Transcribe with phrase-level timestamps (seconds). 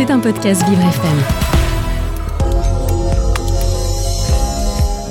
[0.00, 1.18] C'est un podcast Vivre FM.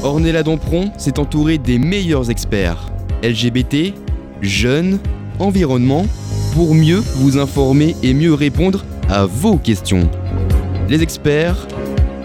[0.03, 2.89] Ornella Dompron s'est entourée des meilleurs experts
[3.21, 3.93] LGBT,
[4.41, 4.97] jeunes,
[5.37, 6.07] environnement,
[6.55, 10.09] pour mieux vous informer et mieux répondre à vos questions.
[10.89, 11.67] Les experts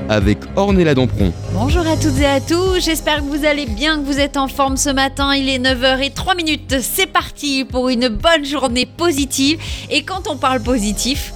[0.09, 1.35] avec Ornella Dampron.
[1.53, 4.49] Bonjour à toutes et à tous, j'espère que vous allez bien, que vous êtes en
[4.49, 5.35] forme ce matin.
[5.35, 6.77] Il est 9h03 minutes.
[6.81, 9.59] C'est parti pour une bonne journée positive.
[9.91, 11.35] Et quand on parle positif,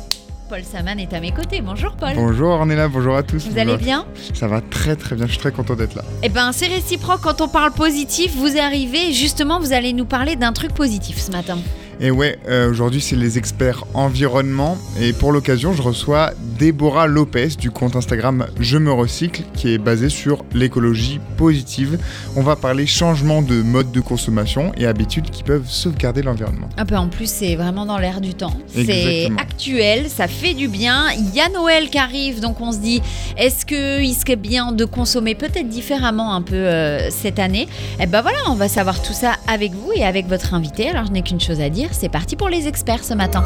[0.49, 1.61] Paul Saman est à mes côtés.
[1.61, 2.15] Bonjour Paul.
[2.15, 3.47] Bonjour Ornella, bonjour à tous.
[3.49, 6.03] Vous allez bien Ça va très très bien, je suis très content d'être là.
[6.23, 10.37] Eh ben c'est réciproque, quand on parle positif, vous arrivez, justement vous allez nous parler
[10.37, 11.59] d'un truc positif ce matin.
[12.01, 17.49] Et ouais, euh, aujourd'hui c'est les experts environnement et pour l'occasion je reçois Déborah Lopez
[17.59, 21.99] du compte Instagram Je me recycle qui est basé sur l'écologie positive.
[22.37, 26.69] On va parler changement de mode de consommation et habitudes qui peuvent sauvegarder l'environnement.
[26.77, 28.55] Un peu en plus c'est vraiment dans l'air du temps.
[28.73, 31.11] C'est actuel, ça fait du bien.
[31.19, 33.03] Il y a Noël qui arrive donc on se dit
[33.37, 37.63] est-ce qu'il serait bien de consommer peut-être différemment un peu euh, cette année?
[37.99, 40.89] Et eh ben voilà, on va savoir tout ça avec vous et avec votre invité.
[40.91, 43.43] Alors je n'ai qu'une chose à dire c'est parti pour les experts ce matin.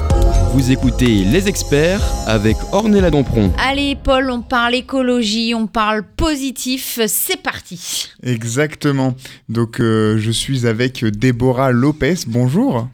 [0.55, 3.53] Vous écoutez Les Experts avec Ornella Dompron.
[3.59, 8.11] Allez Paul, on parle écologie, on parle positif, c'est parti.
[8.23, 9.15] Exactement.
[9.49, 12.15] Donc euh, je suis avec Déborah Lopez.
[12.27, 12.89] Bonjour.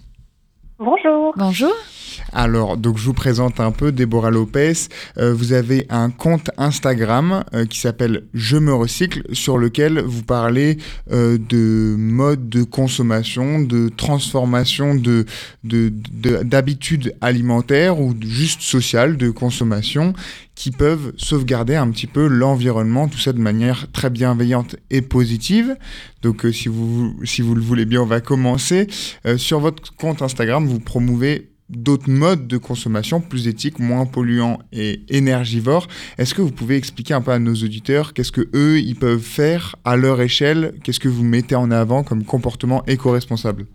[0.78, 1.34] Bonjour.
[1.36, 1.72] Bonjour.
[2.32, 4.72] Alors, donc je vous présente un peu Déborah Lopez.
[5.16, 10.22] Euh, vous avez un compte Instagram euh, qui s'appelle Je me recycle, sur lequel vous
[10.22, 10.78] parlez
[11.10, 15.24] euh, de mode de consommation, de transformation de,
[15.62, 20.12] d'habitudes alimentaires ou juste sociales de consommation
[20.54, 25.76] qui peuvent sauvegarder un petit peu l'environnement, tout ça de manière très bienveillante et positive.
[26.22, 28.88] Donc si, vous, si vous le voulez bien, on va commencer.
[29.36, 35.00] sur votre compte Instagram, vous promouvez d'autres modes de consommation plus éthiques, moins polluants et
[35.08, 35.86] énergivores.
[36.16, 39.20] Est-ce que vous pouvez expliquer un peu à nos auditeurs qu'est-ce que eux ils peuvent
[39.20, 40.75] faire à leur échelle?
[40.83, 43.66] Qu'est-ce que vous mettez en avant comme comportement éco-responsable?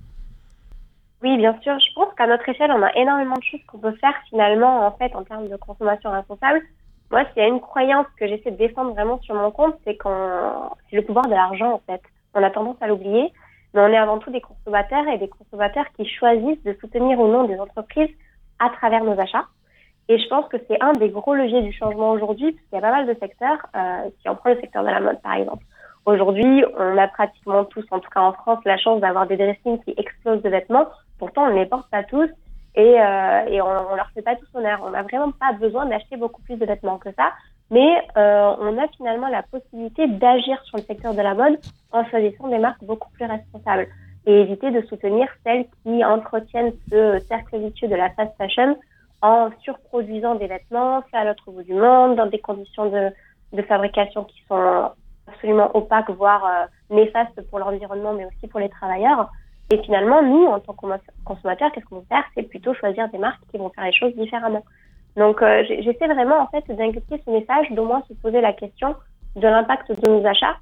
[1.22, 1.74] Oui, bien sûr.
[1.80, 4.92] Je pense qu'à notre échelle, on a énormément de choses qu'on peut faire finalement en
[4.98, 6.62] fait en termes de consommation responsable.
[7.12, 9.96] Moi, s'il y a une croyance que j'essaie de défendre vraiment sur mon compte, c'est
[9.96, 12.02] quand c'est le pouvoir de l'argent en fait.
[12.34, 13.32] On a tendance à l'oublier
[13.74, 17.28] mais on est avant tout des consommateurs et des consommateurs qui choisissent de soutenir ou
[17.28, 18.12] non des entreprises
[18.60, 19.46] à travers nos achats.
[20.10, 22.78] Et je pense que c'est un des gros leviers du changement aujourd'hui, parce qu'il y
[22.78, 25.34] a pas mal de secteurs, euh, si on prend le secteur de la mode par
[25.36, 25.64] exemple.
[26.06, 29.82] Aujourd'hui, on a pratiquement tous, en tout cas en France, la chance d'avoir des dressings
[29.84, 30.88] qui explosent de vêtements.
[31.18, 32.30] Pourtant, on ne les porte pas tous
[32.76, 34.82] et, euh, et on, on leur fait pas tous honneur.
[34.84, 37.32] On n'a vraiment pas besoin d'acheter beaucoup plus de vêtements que ça
[37.74, 41.58] mais euh, on a finalement la possibilité d'agir sur le secteur de la mode
[41.92, 43.88] en choisissant des marques beaucoup plus responsables
[44.28, 48.78] et éviter de soutenir celles qui entretiennent ce cercle vicieux de la fast fashion
[49.24, 53.10] en surproduisant des vêtements faits à l'autre bout du monde, dans des conditions de,
[53.54, 54.92] de fabrication qui sont
[55.28, 59.32] absolument opaques, voire euh, néfastes pour l'environnement, mais aussi pour les travailleurs.
[59.72, 60.86] Et finalement, nous, en tant que
[61.26, 62.24] consommateurs, qu'est-ce qu'on veut faire?
[62.36, 64.64] C'est plutôt choisir des marques qui vont faire les choses différemment.
[65.16, 68.96] Donc, euh, j'essaie vraiment en fait d'inculquer ce message, d'au moins se poser la question
[69.36, 70.58] de l'impact de nos achats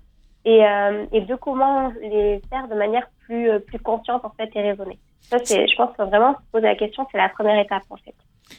[0.45, 4.49] et, euh, et, de comment les faire de manière plus euh, plus consciente en fait
[4.55, 4.99] et raisonnée.
[5.21, 7.97] Ça, c'est, je pense que vraiment se poser la question, c'est la première étape en
[7.97, 8.15] fait.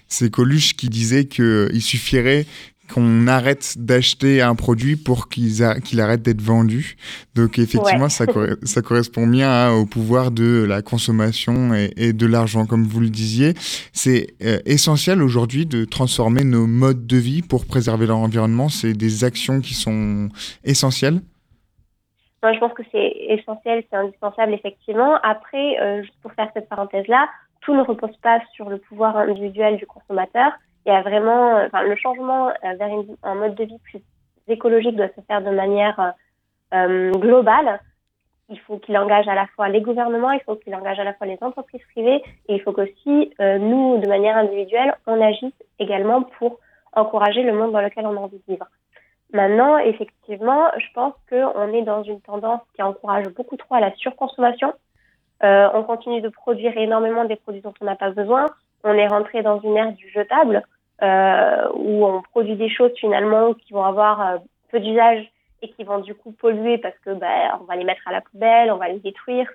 [0.08, 2.46] C'est Coluche qui disait qu'il suffirait
[2.92, 6.96] qu'on arrête d'acheter un produit pour qu'il arrête d'être vendu.
[7.34, 8.26] Donc effectivement, ça,
[8.62, 13.08] ça, correspond bien hein, au pouvoir de la consommation et, de l'argent, comme vous le
[13.08, 13.54] disiez.
[13.92, 18.68] C'est euh, essentiel aujourd'hui de transformer nos modes de vie pour préserver l'environnement.
[18.68, 20.28] C'est des actions qui sont
[20.64, 21.20] essentielles.
[22.42, 25.16] Moi, je pense que c'est essentiel, c'est indispensable effectivement.
[25.22, 27.28] Après, euh, juste pour faire cette parenthèse-là,
[27.60, 30.52] tout ne repose pas sur le pouvoir individuel du consommateur
[30.84, 32.90] il y a vraiment, euh, enfin, le changement euh, vers
[33.22, 34.00] un mode de vie plus
[34.48, 36.14] écologique doit se faire de manière
[36.74, 37.80] euh, globale.
[38.48, 41.14] Il faut qu'il engage à la fois les gouvernements, il faut qu'il engage à la
[41.14, 46.22] fois les entreprises privées, et il faut qu'aussi nous, de manière individuelle, on agisse également
[46.38, 46.58] pour
[46.92, 48.66] encourager le monde dans lequel on a envie de vivre.
[49.32, 53.94] Maintenant, effectivement, je pense qu'on est dans une tendance qui encourage beaucoup trop à la
[53.94, 54.74] surconsommation.
[55.42, 58.46] Euh, on continue de produire énormément des produits dont on n'a pas besoin.
[58.84, 60.62] On est rentré dans une ère du jetable
[61.02, 64.38] euh, où on produit des choses finalement qui vont avoir euh,
[64.70, 65.30] peu d'usage
[65.62, 68.20] et qui vont du coup polluer parce que bah, on va les mettre à la
[68.20, 69.48] poubelle, on va les détruire.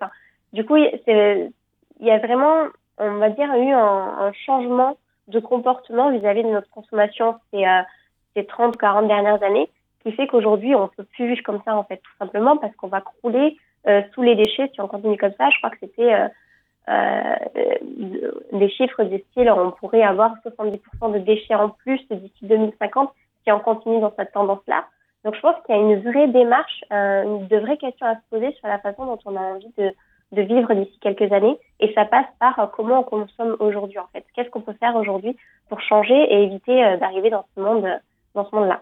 [0.53, 1.51] Du coup, il
[1.99, 4.97] y a vraiment, on va dire, eu un, changement
[5.27, 7.81] de comportement vis-à-vis de notre consommation ces, euh,
[8.35, 9.69] ces 30, 40 dernières années
[10.03, 12.87] qui fait qu'aujourd'hui, on peut plus vivre comme ça, en fait, tout simplement parce qu'on
[12.87, 13.57] va crouler
[13.87, 15.49] euh, sous les déchets si on continue comme ça.
[15.49, 16.13] Je crois que c'était
[16.87, 23.11] des chiffres du style on pourrait avoir 70% de déchets en plus d'ici 2050
[23.43, 24.85] si on continue dans cette tendance-là.
[25.23, 28.21] Donc je pense qu'il y a une vraie démarche, une de vraies questions à se
[28.29, 29.91] poser sur la façon dont on a envie de,
[30.31, 31.57] de vivre d'ici quelques années.
[31.79, 34.25] Et ça passe par comment on consomme aujourd'hui en fait.
[34.33, 35.35] Qu'est-ce qu'on peut faire aujourd'hui
[35.69, 37.87] pour changer et éviter d'arriver dans ce monde,
[38.33, 38.81] dans ce monde-là?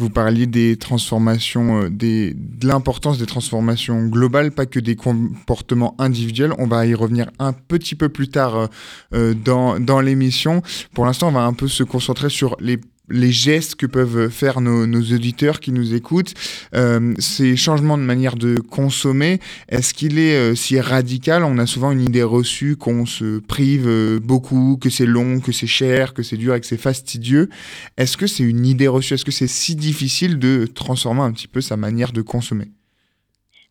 [0.00, 6.54] Vous parliez des transformations, euh, de l'importance des transformations globales, pas que des comportements individuels.
[6.58, 8.66] On va y revenir un petit peu plus tard euh,
[9.12, 9.34] euh,
[9.78, 10.62] dans l'émission.
[10.94, 12.78] Pour l'instant, on va un peu se concentrer sur les
[13.10, 16.34] les gestes que peuvent faire nos, auditeurs qui nous écoutent,
[16.74, 21.44] euh, ces changements de manière de consommer, est-ce qu'il est, euh, si radical?
[21.44, 25.52] On a souvent une idée reçue qu'on se prive euh, beaucoup, que c'est long, que
[25.52, 27.48] c'est cher, que c'est dur et que c'est fastidieux.
[27.96, 29.14] Est-ce que c'est une idée reçue?
[29.14, 32.66] Est-ce que c'est si difficile de transformer un petit peu sa manière de consommer?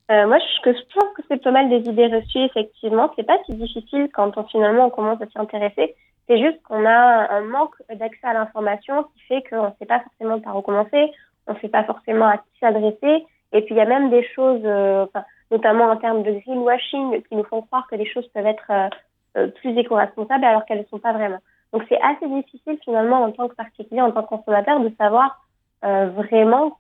[0.10, 3.12] Moi, je, pense que c'est pas mal des idées reçues, effectivement.
[3.16, 5.94] C'est pas si difficile quand on finalement on commence à s'y intéresser.
[6.30, 10.02] C'est juste qu'on a un manque d'accès à l'information qui fait qu'on ne sait pas
[10.02, 11.12] forcément par où commencer,
[11.48, 13.26] on ne sait pas forcément à qui s'adresser.
[13.52, 15.08] Et puis il y a même des choses, euh,
[15.50, 18.90] notamment en termes de greenwashing, qui nous font croire que les choses peuvent être euh,
[19.38, 21.40] euh, plus éco-responsables alors qu'elles ne sont pas vraiment.
[21.74, 25.44] Donc c'est assez difficile finalement en tant que particulier, en tant que consommateur, de savoir
[25.82, 26.78] vraiment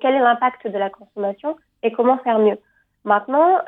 [0.00, 2.58] quel est l'impact de la consommation et comment faire mieux.
[3.04, 3.58] Maintenant,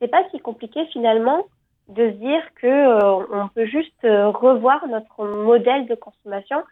[0.00, 1.44] c'est pas si compliqué finalement
[1.90, 6.62] de se dire que euh, on peut juste euh, revoir notre modèle de consommation.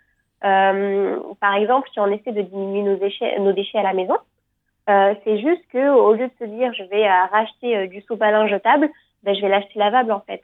[0.44, 4.17] Euh, par exemple, si on essaie de diminuer nos déchets, nos déchets à la maison,
[4.87, 8.88] c'est juste que au lieu de se dire je vais racheter du soupe à jetable,
[9.23, 10.43] ben, je vais l'acheter lavable en fait.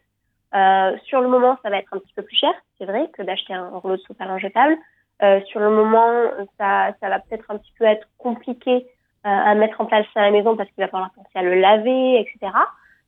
[1.07, 3.55] sur le moment, ça va être un petit peu plus cher, c'est vrai, que d'acheter
[3.55, 4.77] un rouleau de soupe à linge jetable.
[5.47, 6.11] sur le moment,
[6.59, 8.87] ça, ça va peut-être un petit peu être compliqué
[9.23, 12.21] à mettre en place à la maison parce qu'il va falloir penser à le laver,
[12.21, 12.53] etc.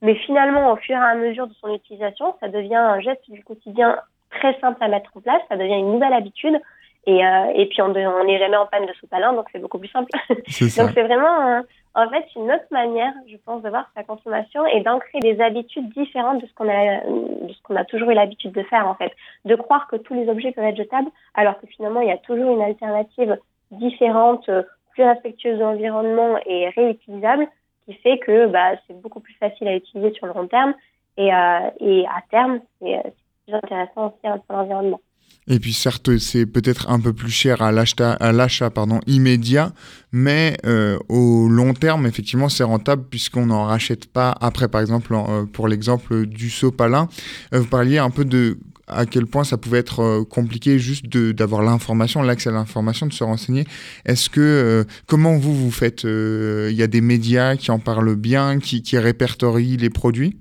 [0.02, 3.42] Mais finalement, au fur et à mesure de son utilisation, ça devient un geste du
[3.42, 3.98] quotidien
[4.30, 6.60] très simple à mettre en place, ça devient une nouvelle habitude.
[7.08, 9.88] Et, euh, et puis on n'est jamais en panne de à donc c'est beaucoup plus
[9.88, 10.10] simple.
[10.28, 11.62] donc c'est vraiment
[11.94, 15.88] en fait une autre manière, je pense, de voir sa consommation et d'ancrer des habitudes
[15.90, 18.96] différentes de ce qu'on a, de ce qu'on a toujours eu l'habitude de faire en
[18.96, 19.12] fait.
[19.44, 22.18] De croire que tous les objets peuvent être jetables, alors que finalement il y a
[22.18, 23.38] toujours une alternative
[23.70, 24.50] différente,
[24.90, 27.46] plus respectueuse de l'environnement et réutilisable
[27.86, 30.74] qui fait que bah, c'est beaucoup plus facile à utiliser sur le long terme
[31.16, 33.02] et, euh, et à terme, c'est
[33.46, 35.00] plus intéressant aussi pour l'environnement.
[35.48, 39.72] Et puis certes, c'est peut-être un peu plus cher à l'achat, pardon, immédiat,
[40.10, 44.66] mais euh, au long terme, effectivement, c'est rentable puisqu'on n'en rachète pas après.
[44.66, 47.08] Par exemple, euh, pour l'exemple du sopalin,
[47.54, 48.58] euh, vous parliez un peu de
[48.88, 53.24] à quel point ça pouvait être compliqué juste d'avoir l'information, l'accès à l'information, de se
[53.24, 53.64] renseigner.
[54.04, 58.60] Est-ce que, comment vous, vous faites Il y a des médias qui en parlent bien,
[58.60, 60.36] qui répertorient les produits?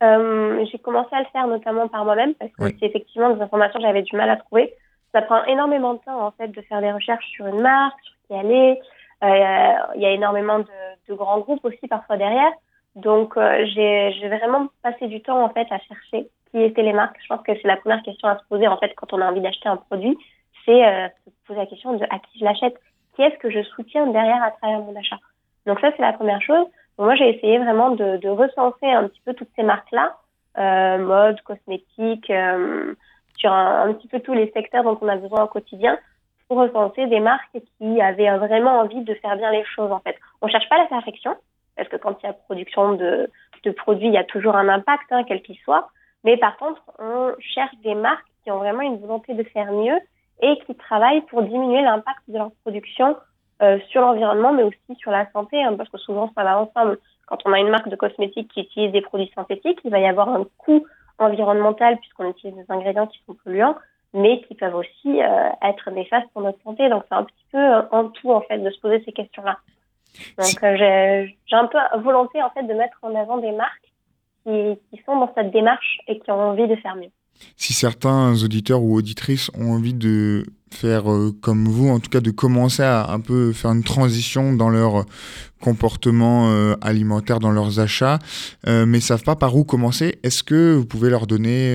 [0.00, 3.86] J'ai commencé à le faire notamment par moi-même parce que c'est effectivement des informations que
[3.86, 4.74] j'avais du mal à trouver.
[5.12, 8.14] Ça prend énormément de temps en fait de faire des recherches sur une marque, sur
[8.26, 8.80] qui elle est.
[9.22, 10.66] Il y a énormément de,
[11.08, 12.52] de, grands groupes aussi parfois derrière.
[12.94, 17.16] Donc j'ai vraiment passé du temps en fait à chercher qui étaient les marques.
[17.22, 19.30] Je pense que c'est la première question à se poser en fait quand on a
[19.30, 20.16] envie d'acheter un produit,
[20.64, 22.74] c'est euh, se poser la question de à qui je l'achète,
[23.14, 25.18] qui est-ce que je soutiens derrière à travers mon achat?
[25.66, 26.66] Donc ça c'est la première chose.
[26.98, 30.16] Moi j'ai essayé vraiment de, de, recenser un petit peu toutes ces marques là,
[30.58, 32.94] euh, mode, cosmétique, euh,
[33.36, 35.98] sur un, petit peu tous les secteurs dont on a besoin au quotidien
[36.48, 40.16] pour recenser des marques qui avaient vraiment envie de faire bien les choses en fait.
[40.42, 41.36] On cherche pas la perfection
[41.76, 43.30] parce que quand il y a production de,
[43.64, 45.88] de produits, il y a toujours un impact, hein, quel qu'il soit.
[46.24, 49.98] Mais par contre, on cherche des marques qui ont vraiment une volonté de faire mieux
[50.42, 53.16] et qui travaillent pour diminuer l'impact de leur production
[53.62, 56.98] euh, sur l'environnement, mais aussi sur la santé, hein, parce que souvent ça va ensemble.
[57.26, 60.06] Quand on a une marque de cosmétiques qui utilise des produits synthétiques, il va y
[60.06, 60.86] avoir un coût
[61.18, 63.76] environnemental puisqu'on utilise des ingrédients qui sont polluants,
[64.14, 66.88] mais qui peuvent aussi euh, être néfastes pour notre santé.
[66.88, 69.58] Donc c'est un petit peu euh, en tout en fait de se poser ces questions-là.
[70.38, 73.92] Donc euh, j'ai un peu volonté en fait de mettre en avant des marques
[74.44, 77.10] qui, sont dans cette démarche et qui ont envie de faire mieux.
[77.56, 82.20] Si certains auditeurs ou auditrices ont envie de faire euh, comme vous, en tout cas
[82.20, 85.04] de commencer à un peu faire une transition dans leur
[85.62, 88.18] comportement euh, alimentaire, dans leurs achats,
[88.66, 91.74] euh, mais savent pas par où commencer, est-ce que vous pouvez leur donner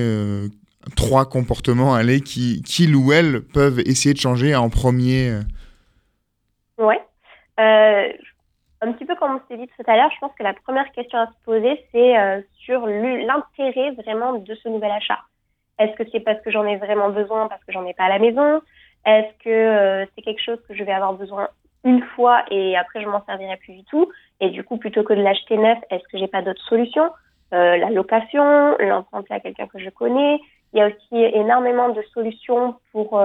[0.96, 5.40] trois comportements allez, qui, qu'ils ou elles peuvent essayer de changer en premier
[6.78, 7.00] Ouais
[8.80, 10.90] un petit peu comme on s'est dit tout à l'heure, je pense que la première
[10.92, 15.20] question à se poser, c'est sur l'intérêt vraiment de ce nouvel achat.
[15.78, 18.08] Est-ce que c'est parce que j'en ai vraiment besoin, parce que j'en ai pas à
[18.08, 18.60] la maison?
[19.06, 21.48] Est-ce que euh, c'est quelque chose que je vais avoir besoin
[21.84, 24.10] une fois et après je m'en servirai plus du tout?
[24.40, 27.10] Et du coup, plutôt que de l'acheter neuf, est-ce que j'ai pas d'autres solutions?
[27.52, 30.40] La location, l'emprunter à quelqu'un que je connais.
[30.72, 33.22] Il y a aussi énormément de solutions pour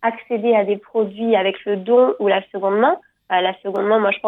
[0.00, 2.96] accéder à des produits avec le don ou la seconde main.
[3.28, 4.20] la seconde main, moi, je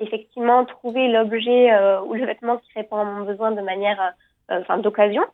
[0.00, 1.70] effectivement trouver l'objet
[2.00, 4.12] ou le vêtement qui répond à mon besoin de manière,
[4.48, 5.24] enfin, d'occasion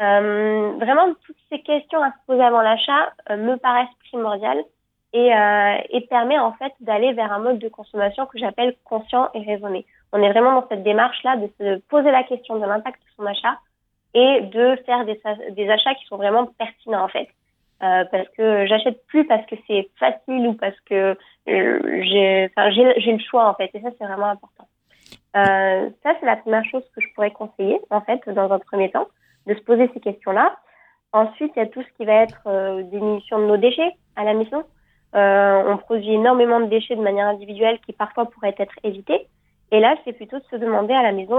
[0.00, 4.62] euh, vraiment, toutes ces questions à se poser avant l'achat euh, me paraissent primordiales
[5.12, 9.28] et, euh, et permet en fait d'aller vers un mode de consommation que j'appelle conscient
[9.34, 9.84] et raisonné.
[10.12, 13.26] On est vraiment dans cette démarche-là de se poser la question de l'impact de son
[13.26, 13.58] achat
[14.14, 17.28] et de faire des, des achats qui sont vraiment pertinents en fait.
[17.82, 21.16] Euh, parce que j'achète plus parce que c'est facile ou parce que
[21.48, 22.50] euh, j'ai
[22.98, 24.68] j'ai le choix en fait et ça c'est vraiment important.
[25.34, 28.90] Euh, ça c'est la première chose que je pourrais conseiller en fait dans un premier
[28.90, 29.06] temps
[29.46, 30.56] de se poser ces questions-là.
[31.14, 34.24] Ensuite, il y a tout ce qui va être euh, diminution de nos déchets à
[34.24, 34.62] la maison.
[35.14, 39.26] Euh, on produit énormément de déchets de manière individuelle qui parfois pourraient être évités.
[39.72, 41.38] Et là, c'est plutôt de se demander à la maison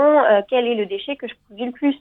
[0.50, 1.96] quel est le déchet que je produis le plus?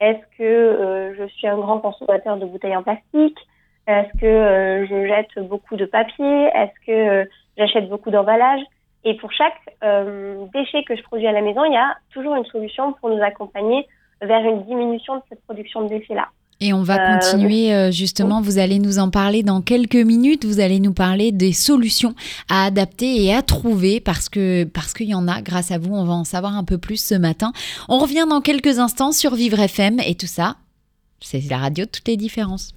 [0.00, 3.38] Est-ce que je suis un grand consommateur de bouteilles en plastique?
[3.86, 6.48] Est-ce que euh, je jette beaucoup de papier?
[6.54, 8.62] Est-ce que j'achète beaucoup d'emballages?
[9.04, 9.58] Et pour chaque
[10.54, 13.20] déchet que je produis à la maison, il y a toujours une solution pour nous
[13.22, 13.86] accompagner
[14.20, 16.28] vers une diminution de cette production de déchets-là.
[16.62, 20.44] Et on va euh, continuer euh, justement, vous allez nous en parler dans quelques minutes,
[20.44, 22.14] vous allez nous parler des solutions
[22.48, 25.92] à adapter et à trouver parce que parce qu'il y en a grâce à vous,
[25.92, 27.52] on va en savoir un peu plus ce matin.
[27.88, 30.54] On revient dans quelques instants sur Vivre FM et tout ça,
[31.20, 32.74] c'est la radio de toutes les différences.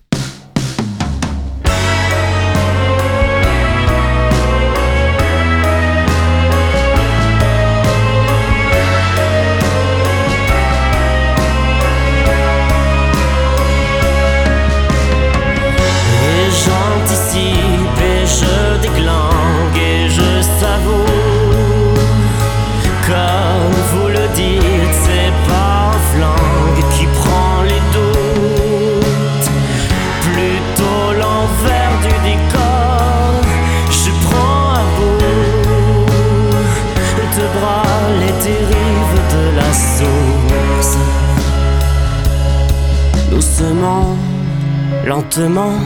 [45.16, 45.78] Lentement,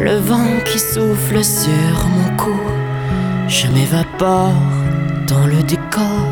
[0.00, 2.60] le vent qui souffle sur mon cou.
[3.46, 4.62] Je m'évapore
[5.28, 6.26] dans le décor,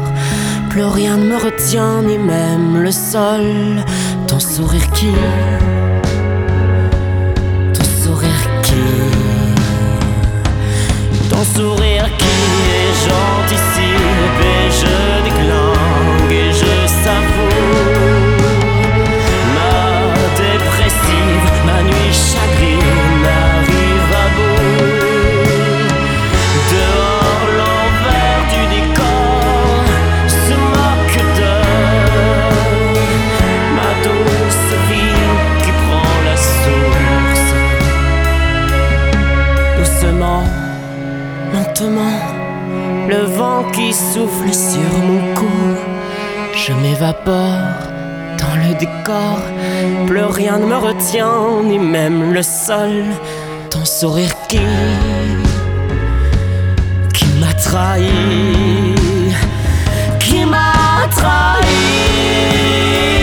[0.68, 3.46] plus rien ne me retient, ni même le sol.
[4.26, 5.12] Ton sourire qui,
[7.76, 8.88] ton sourire qui,
[11.30, 12.36] ton sourire qui
[12.80, 13.94] est gentil,
[14.50, 14.94] et je
[15.26, 17.37] déclenche et je savoure.
[43.36, 45.46] Vent qui souffle sur mon cou.
[46.54, 47.76] Je m'évapore
[48.38, 49.38] dans le décor,
[50.06, 53.04] plus rien ne me retient, ni même le sol.
[53.70, 54.60] Ton sourire qui,
[57.14, 58.94] qui m'a trahi,
[60.18, 63.17] qui m'a trahi.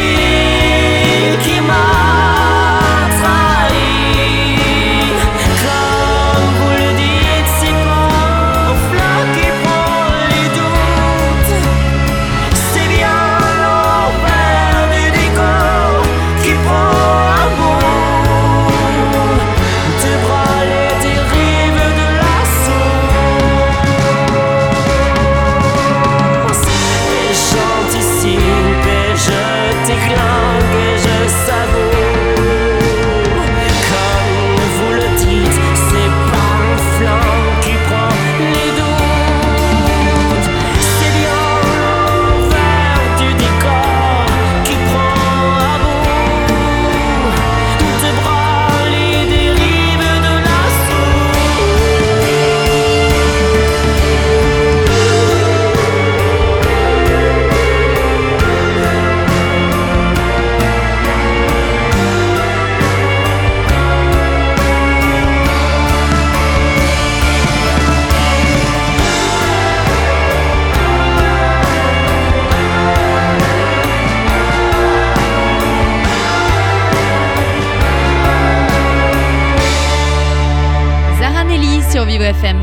[81.91, 82.57] Sur Vivre FM.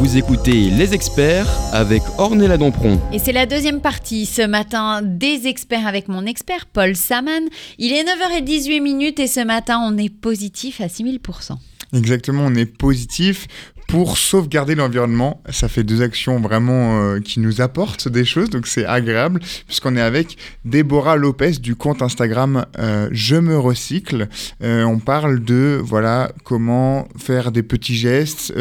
[0.00, 2.98] Vous écoutez Les Experts avec Ornella Dompron.
[3.12, 7.42] Et c'est la deuxième partie ce matin des experts avec mon expert Paul Saman.
[7.78, 11.52] Il est 9h18 et ce matin on est positif à 6000%.
[11.92, 13.46] Exactement, on est positif
[13.90, 15.42] pour sauvegarder l'environnement.
[15.50, 19.96] Ça fait deux actions vraiment euh, qui nous apportent des choses, donc c'est agréable, puisqu'on
[19.96, 24.28] est avec Déborah Lopez du compte Instagram euh, Je me recycle.
[24.62, 28.54] Euh, on parle de voilà comment faire des petits gestes,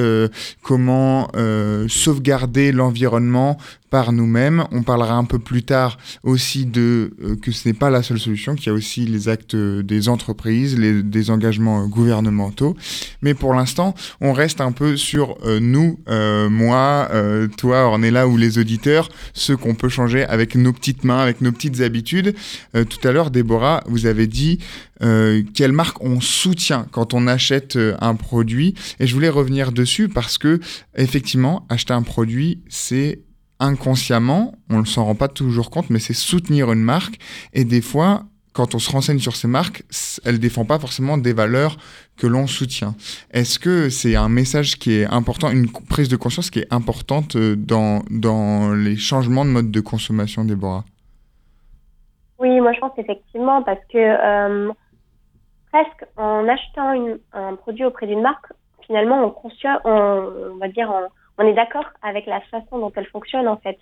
[0.64, 1.30] comment
[1.88, 3.58] sauvegarder l'environnement
[3.90, 4.66] par nous-mêmes.
[4.72, 8.56] On parlera un peu plus tard aussi de que ce n'est pas la seule solution,
[8.56, 12.76] qu'il y a aussi les actes des entreprises, les, des engagements gouvernementaux.
[13.22, 18.28] Mais pour l'instant, on reste un peu sur euh, nous, euh, moi, euh, toi, Ornella
[18.28, 22.36] ou les auditeurs, ce qu'on peut changer avec nos petites mains, avec nos petites habitudes.
[22.74, 24.60] tout à l'heure, Déborah, vous avez dit
[25.54, 28.76] quelle marque on soutient quand on achète un produit.
[29.00, 30.60] Et je voulais revenir dessus parce que,
[30.96, 33.22] effectivement, acheter un produit, c'est
[33.60, 37.16] inconsciemment, on ne s'en rend pas toujours compte, mais c'est soutenir une marque.
[37.54, 38.24] Et des fois,
[38.54, 39.84] quand on se renseigne sur ces marques,
[40.26, 41.78] elles ne défendent pas forcément des valeurs
[42.18, 42.96] que l'on soutient.
[43.32, 47.36] Est-ce que c'est un message qui est important, une prise de conscience qui est importante
[47.36, 50.84] euh, dans, dans les changements de mode de consommation, Déborah?
[52.40, 54.72] Oui, moi je pense effectivement parce que euh,
[55.72, 56.94] presque en achetant
[57.34, 58.48] un produit auprès d'une marque,
[58.88, 60.90] finalement on, on, va dire
[61.40, 63.78] on, est d'accord avec la façon dont elle fonctionne en fait.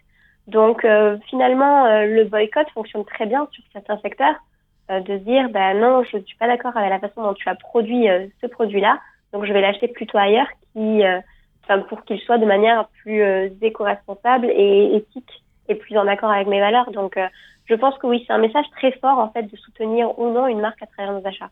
[0.47, 4.35] Donc euh, finalement le boycott fonctionne très bien sur certains secteurs
[4.89, 7.49] euh, de dire bah non, je ne suis pas d'accord avec la façon dont tu
[7.49, 9.01] as produit euh, ce produit-là,
[9.33, 11.19] donc je vais l'acheter plutôt ailleurs, qui, euh,
[11.89, 13.21] pour qu'il soit de manière plus
[13.61, 16.89] éco-responsable et éthique et plus en accord avec mes valeurs.
[16.91, 17.19] Donc,
[17.65, 20.47] je pense que oui, c'est un message très fort en fait de soutenir ou non
[20.47, 21.49] une marque à travers nos achats.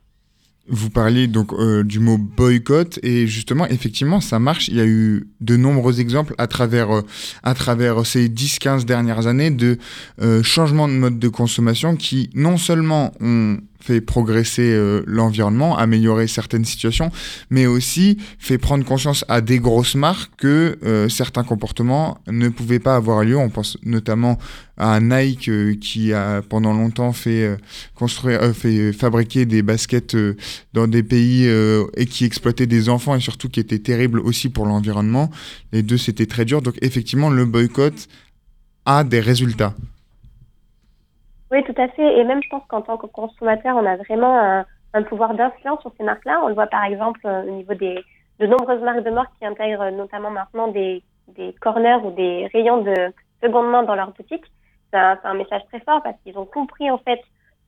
[0.67, 4.67] Vous parliez donc euh, du mot boycott et justement effectivement ça marche.
[4.67, 7.01] Il y a eu de nombreux exemples à travers euh,
[7.43, 9.77] à travers ces 10-15 dernières années de
[10.23, 16.27] euh, changements de mode de consommation qui non seulement ont fait progresser euh, l'environnement, améliorer
[16.27, 17.11] certaines situations,
[17.51, 22.79] mais aussi fait prendre conscience à des grosses marques que euh, certains comportements ne pouvaient
[22.79, 23.37] pas avoir lieu.
[23.37, 24.39] On pense notamment
[24.77, 27.57] à Nike euh, qui a pendant longtemps fait
[27.93, 30.17] construire, fait fabriquer des baskets
[30.73, 31.45] dans des pays
[31.95, 35.29] et qui exploitait des enfants et surtout qui était terrible aussi pour l'environnement.
[35.71, 36.61] Les deux c'était très dur.
[36.63, 38.07] Donc effectivement le boycott
[38.85, 39.75] a des résultats.
[41.51, 42.17] Oui, tout à fait.
[42.19, 45.91] Et même, je pense qu'en tant que consommateur, on a vraiment un, pouvoir d'influence sur
[45.97, 46.41] ces marques-là.
[46.43, 47.99] On le voit par exemple euh, au niveau des
[48.39, 52.81] de nombreuses marques de mort qui intègrent notamment maintenant des, des corners ou des rayons
[52.81, 52.93] de
[53.41, 54.43] seconde main dans leur boutique.
[54.91, 57.21] C'est un, un, message très fort parce qu'ils ont compris en fait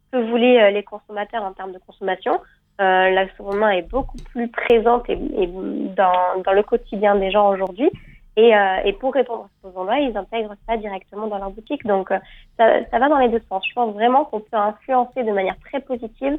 [0.05, 2.39] ce que voulaient euh, les consommateurs en termes de consommation.
[2.79, 7.31] Euh, la seconde main est beaucoup plus présente et, et dans, dans le quotidien des
[7.31, 7.89] gens aujourd'hui.
[8.38, 11.84] Et, euh, et, pour répondre à ce besoin-là, ils intègrent ça directement dans leur boutique.
[11.86, 12.19] Donc, euh,
[12.58, 13.63] ça, va dans les deux sens.
[13.67, 16.38] Je pense vraiment qu'on peut influencer de manière très positive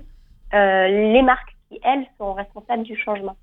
[0.54, 3.36] euh, les marques qui, elles, sont responsables du changement.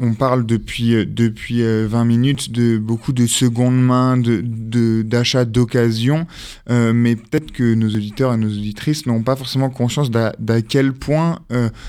[0.00, 6.26] On parle depuis, depuis 20 minutes de beaucoup de seconde main, d'achats de, d'occasion,
[6.70, 10.92] euh, mais peut-être que nos auditeurs et nos auditrices n'ont pas forcément conscience d'à quel
[10.92, 11.38] point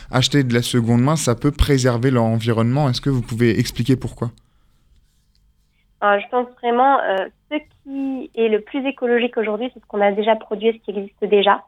[0.10, 2.88] acheter de la seconde main, ça peut préserver leur environnement.
[2.88, 4.32] Est-ce que vous pouvez expliquer pourquoi?
[6.04, 10.02] Euh, je pense vraiment euh, ce qui est le plus écologique aujourd'hui, c'est ce qu'on
[10.02, 11.64] a déjà produit, ce qui existe déjà.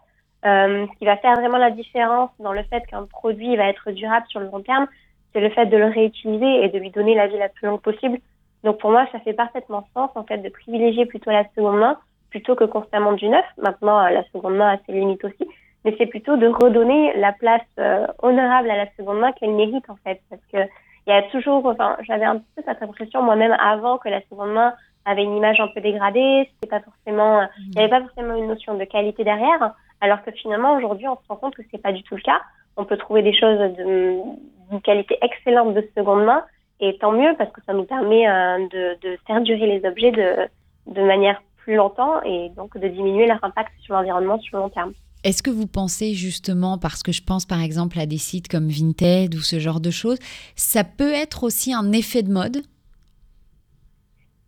[0.45, 3.91] Euh, ce qui va faire vraiment la différence dans le fait qu'un produit va être
[3.91, 4.87] durable sur le long terme,
[5.31, 7.81] c'est le fait de le réutiliser et de lui donner la vie la plus longue
[7.81, 8.19] possible.
[8.63, 11.97] Donc pour moi, ça fait parfaitement sens en fait de privilégier plutôt la seconde main
[12.29, 13.45] plutôt que constamment du neuf.
[13.61, 15.47] Maintenant, euh, la seconde main a ses limites aussi,
[15.85, 19.87] mais c'est plutôt de redonner la place euh, honorable à la seconde main qu'elle mérite
[19.89, 20.57] en fait, parce que
[21.05, 24.53] il y a toujours, enfin, j'avais un peu cette impression moi-même avant que la seconde
[24.53, 24.73] main
[25.05, 28.47] avait une image un peu dégradée, c'était pas forcément, il n'y avait pas forcément une
[28.47, 31.91] notion de qualité derrière, alors que finalement aujourd'hui on se rend compte que c'est pas
[31.91, 32.41] du tout le cas.
[32.77, 36.43] On peut trouver des choses d'une qualité excellente de seconde main,
[36.79, 40.11] et tant mieux parce que ça nous permet euh, de, de faire durer les objets
[40.11, 40.47] de,
[40.87, 44.69] de manière plus longtemps et donc de diminuer leur impact sur l'environnement sur le long
[44.69, 44.93] terme.
[45.23, 48.67] Est-ce que vous pensez justement, parce que je pense par exemple à des sites comme
[48.67, 50.19] Vinted ou ce genre de choses,
[50.57, 52.57] ça peut être aussi un effet de mode?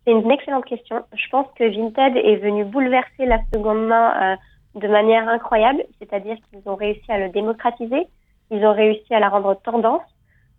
[0.04, 1.02] C'est une excellente question.
[1.14, 4.36] Je pense que Vinted est venu bouleverser la seconde main euh,
[4.80, 8.06] de manière incroyable, c'est-à-dire qu'ils ont réussi à le démocratiser,
[8.50, 10.02] ils ont réussi à la rendre tendance.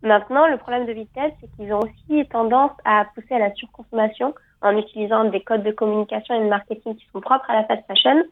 [0.02, 4.34] Maintenant, le problème de Vinted, c'est qu'ils ont aussi tendance à pousser à la surconsommation
[4.62, 7.86] en utilisant des codes de communication et de marketing qui sont propres à la fast
[7.86, 8.24] fashion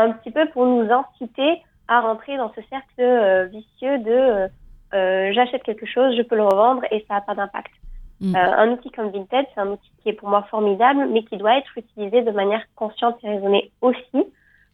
[0.00, 4.48] un petit peu pour nous inciter à rentrer dans ce cercle euh, vicieux de euh,
[4.94, 7.72] euh, j'achète quelque chose, je peux le revendre et ça n'a pas d'impact.
[8.20, 8.36] Mm.
[8.36, 11.56] un outil comme Vinted, c'est un outil qui est pour moi formidable, mais qui doit
[11.56, 14.24] être utilisé de manière consciente et raisonnée aussi,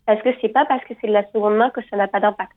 [0.04, 2.18] parce que c'est pas parce que c'est de la seconde main que ça n'a pas
[2.18, 2.56] d'impact.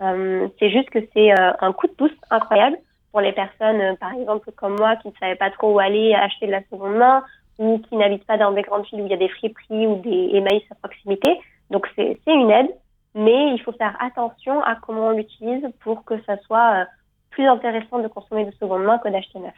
[0.00, 2.78] c'est juste que c'est un coup de pouce incroyable
[3.12, 6.46] pour les personnes, par exemple comme moi, qui ne savaient pas trop où aller acheter
[6.46, 7.22] de la seconde main,
[7.58, 10.00] ou qui n'habitent pas dans des grandes villes où il y a des friperies ou
[10.00, 11.38] des émails à proximité.
[11.70, 12.70] Donc c'est une aide,
[13.14, 16.84] mais il faut faire attention à comment on l'utilise pour que ça soit euh,
[17.30, 19.54] plus intéressant de consommer de seconde main que d'acheter neuf.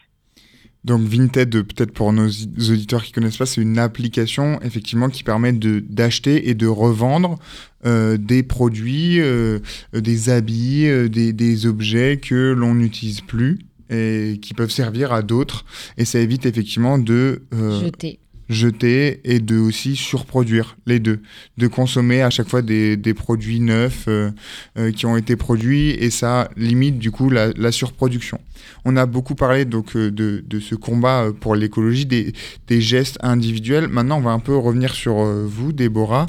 [0.82, 5.52] Donc Vinted, peut-être pour nos auditeurs qui connaissent pas, c'est une application effectivement qui permet
[5.52, 7.38] d'acheter et de revendre
[7.84, 9.58] euh, des produits, euh,
[9.92, 13.58] des habits, des, des, objets que l'on n'utilise plus
[13.90, 15.64] et qui peuvent servir à d'autres.
[15.98, 21.20] Et ça évite effectivement de euh, jeter jeter et de aussi surproduire les deux,
[21.56, 24.30] de consommer à chaque fois des, des produits neufs euh,
[24.76, 28.38] euh, qui ont été produits et ça limite du coup la, la surproduction.
[28.84, 32.32] On a beaucoup parlé donc de, de ce combat pour l'écologie, des,
[32.66, 33.88] des, gestes individuels.
[33.88, 36.26] Maintenant, on va un peu revenir sur vous, Déborah.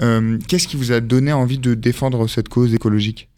[0.00, 3.28] Qu'est-ce qui vous a donné envie de défendre cette cause écologique?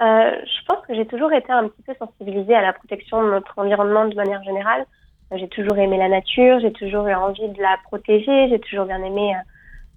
[0.00, 3.30] Euh, je pense que j'ai toujours été un petit peu sensibilisée à la protection de
[3.30, 4.86] notre environnement de manière générale.
[5.32, 9.02] J'ai toujours aimé la nature, j'ai toujours eu envie de la protéger, j'ai toujours bien
[9.02, 9.40] aimé euh,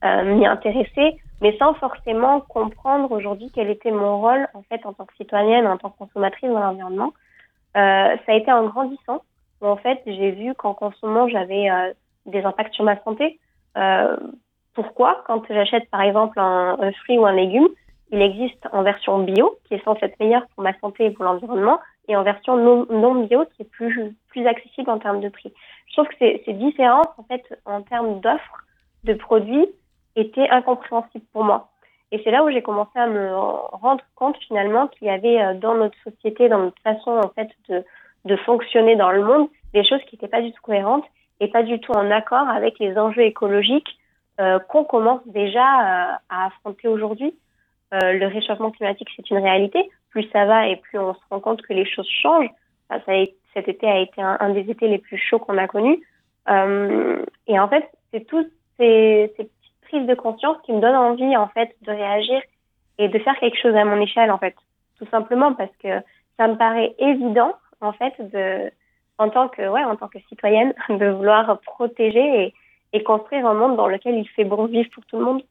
[0.03, 4.93] euh, m'y intéresser, mais sans forcément comprendre aujourd'hui quel était mon rôle en fait en
[4.93, 7.13] tant que citoyenne, en tant que consommatrice dans l'environnement.
[7.77, 9.21] Euh, ça a été en grandissant
[9.61, 11.93] où en fait j'ai vu qu'en consommant j'avais euh,
[12.25, 13.39] des impacts sur ma santé.
[14.73, 15.23] pourquoi?
[15.27, 17.67] Quand j'achète par exemple un, un fruit ou un légume,
[18.11, 21.25] il existe en version bio, qui est censée être meilleure pour ma santé et pour
[21.25, 25.53] l'environnement, et en version non, bio, qui est plus, plus accessible en termes de prix.
[25.87, 28.65] Je trouve que ces, différences, en fait, en termes d'offres
[29.03, 29.67] de produits,
[30.15, 31.69] étaient incompréhensibles pour moi.
[32.11, 35.53] Et c'est là où j'ai commencé à me rendre compte finalement qu'il y avait euh,
[35.53, 37.85] dans notre société, dans notre façon en fait de,
[38.25, 41.05] de fonctionner dans le monde, des choses qui n'étaient pas du tout cohérentes
[41.39, 43.97] et pas du tout en accord avec les enjeux écologiques
[44.39, 47.33] euh, qu'on commence déjà euh, à affronter aujourd'hui.
[47.93, 49.89] Euh, le réchauffement climatique, c'est une réalité.
[50.11, 52.49] Plus ça va et plus on se rend compte que les choses changent.
[52.89, 52.99] ça
[53.53, 56.01] cet été a été un, des étés les plus chauds qu'on a connus.
[56.49, 61.35] Euh, et en fait, c'est toutes ces, petites prises de conscience qui me donnent envie,
[61.35, 62.41] en fait, de réagir
[62.97, 64.55] et de faire quelque chose à mon échelle, en fait.
[64.97, 65.99] Tout simplement parce que
[66.37, 68.71] ça me paraît évident, en fait, de,
[69.17, 72.53] en tant que, ouais, en tant que citoyenne, de vouloir protéger
[72.93, 75.43] et construire un monde dans lequel il fait bon vivre pour tout le monde.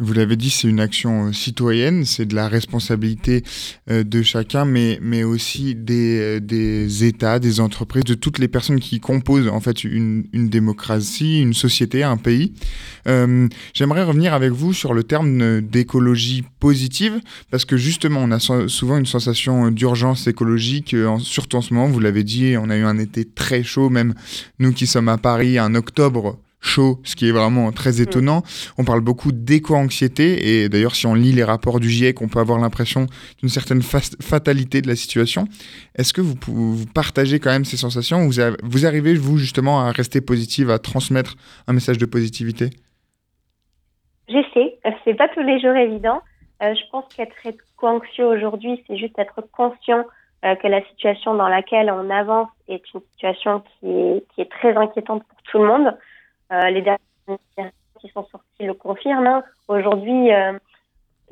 [0.00, 3.44] Vous l'avez dit, c'est une action euh, citoyenne, c'est de la responsabilité
[3.88, 8.48] euh, de chacun, mais, mais aussi des, euh, des États, des entreprises, de toutes les
[8.48, 12.54] personnes qui composent en fait une, une démocratie, une société, un pays.
[13.72, 17.20] J'aimerais revenir avec vous sur le terme d'écologie positive,
[17.52, 22.00] parce que justement, on a souvent une sensation d'urgence écologique, surtout en ce moment, vous
[22.00, 24.14] l'avez dit, on a eu un été très chaud, même
[24.58, 28.02] nous qui sommes à Paris, un octobre chaud, ce qui est vraiment très mm.
[28.02, 28.42] étonnant.
[28.78, 32.40] On parle beaucoup d'éco-anxiété, et d'ailleurs, si on lit les rapports du GIEC, on peut
[32.40, 33.06] avoir l'impression
[33.38, 35.44] d'une certaine fatalité de la situation.
[35.96, 39.92] Est-ce que vous, vous, partagez quand même ces sensations vous, vous arrivez, vous, justement, à
[39.92, 42.70] rester positive, à transmettre un message de positivité?
[44.28, 44.78] J'essaie.
[45.04, 46.22] C'est pas tous les jours évident.
[46.62, 50.04] Euh, je pense qu'être éco-anxieux aujourd'hui, c'est juste être conscient
[50.44, 54.50] euh, que la situation dans laquelle on avance est une situation qui est, qui est
[54.50, 55.94] très inquiétante pour tout le monde.
[56.52, 59.42] Euh, les dernières qui sont sorties le confirment.
[59.68, 60.52] Aujourd'hui, euh,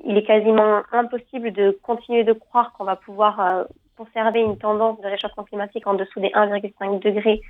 [0.05, 3.65] il est quasiment impossible de continuer de croire qu'on va pouvoir euh,
[3.97, 7.41] conserver une tendance de réchauffement climatique en dessous des 1,5 degrés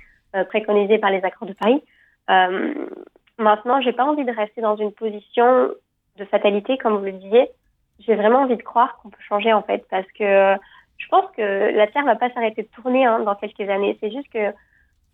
[0.49, 1.83] préconisés par les accords de Paris.
[2.29, 2.73] Euh,
[3.37, 5.69] maintenant, j'ai pas envie de rester dans une position
[6.17, 7.49] de fatalité, comme vous le disiez.
[7.99, 10.55] J'ai vraiment envie de croire qu'on peut changer en fait, parce que
[10.97, 13.97] je pense que la Terre va pas s'arrêter de tourner hein, dans quelques années.
[13.99, 14.53] C'est juste que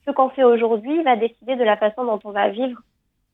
[0.06, 2.80] ce qu'on fait aujourd'hui va décider de la façon dont on va vivre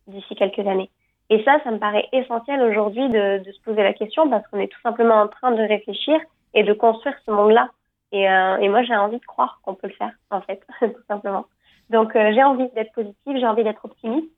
[0.08, 0.89] d'ici quelques années.
[1.30, 4.67] Et ça, ça me paraît essentiel aujourd'hui de, se poser la question parce qu'on est
[4.67, 6.19] tout simplement en train de réfléchir
[6.54, 7.69] et de construire ce monde-là.
[8.12, 11.45] Et, euh, moi, j'ai envie de croire qu'on peut le faire, en fait, tout simplement.
[11.89, 14.30] Donc, euh, j'ai envie d'être positive, j'ai envie d'être optimiste.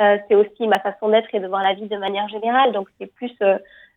[0.00, 2.72] Euh, c'est aussi ma façon d'être et de voir la vie de manière générale.
[2.72, 3.32] Donc, c'est plus,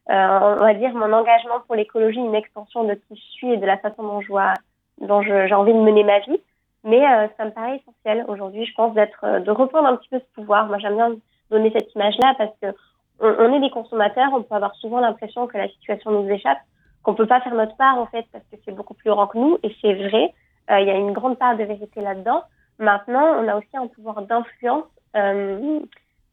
[0.07, 3.65] on va dire, mon engagement pour l'écologie, une extension de qui je suis et de
[3.65, 4.53] la façon dont je vois,
[5.01, 6.39] dont j'ai envie de mener ma vie.
[6.85, 10.07] Mais euh, ça me paraît essentiel aujourd'hui, je pense, d'être, euh, de reprendre un petit
[10.07, 10.67] peu ce pouvoir.
[10.67, 11.15] Moi, j'aime bien
[11.49, 12.67] donner cette image-là parce que
[13.19, 16.59] on, est des consommateurs, on peut avoir souvent l'impression que la situation nous échappe,
[17.01, 19.37] qu'on peut pas faire notre part en fait parce que c'est beaucoup plus grand que
[19.37, 20.33] nous et c'est vrai.
[20.69, 22.43] Euh, il y a une grande part de vérité là-dedans.
[22.77, 24.83] Maintenant, on a aussi un pouvoir d'influence
[25.15, 25.79] euh,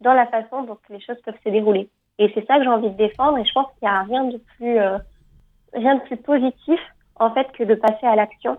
[0.01, 1.89] dans la façon dont les choses peuvent se dérouler.
[2.19, 3.39] Et c'est ça que j'ai envie de défendre.
[3.39, 4.79] Et je pense qu'il n'y a rien de plus
[5.73, 6.81] rien de plus positif
[7.17, 8.59] en fait que de passer à l'action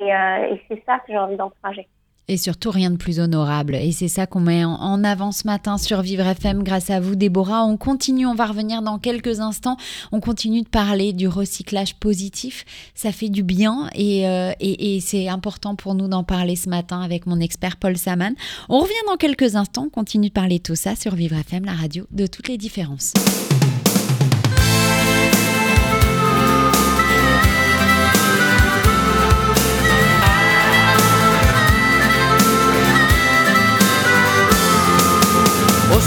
[0.00, 1.88] Et, et c'est ça que j'ai envie d'encourager.
[2.28, 3.74] Et surtout, rien de plus honorable.
[3.74, 7.16] Et c'est ça qu'on met en avant ce matin sur Vivre FM grâce à vous,
[7.16, 7.64] Déborah.
[7.64, 9.76] On continue, on va revenir dans quelques instants.
[10.12, 12.64] On continue de parler du recyclage positif.
[12.94, 17.02] Ça fait du bien et, euh, et c'est important pour nous d'en parler ce matin
[17.02, 18.34] avec mon expert Paul Saman.
[18.68, 19.86] On revient dans quelques instants.
[19.86, 22.56] On continue de parler de tout ça sur Vivre FM, la radio de toutes les
[22.56, 23.12] différences.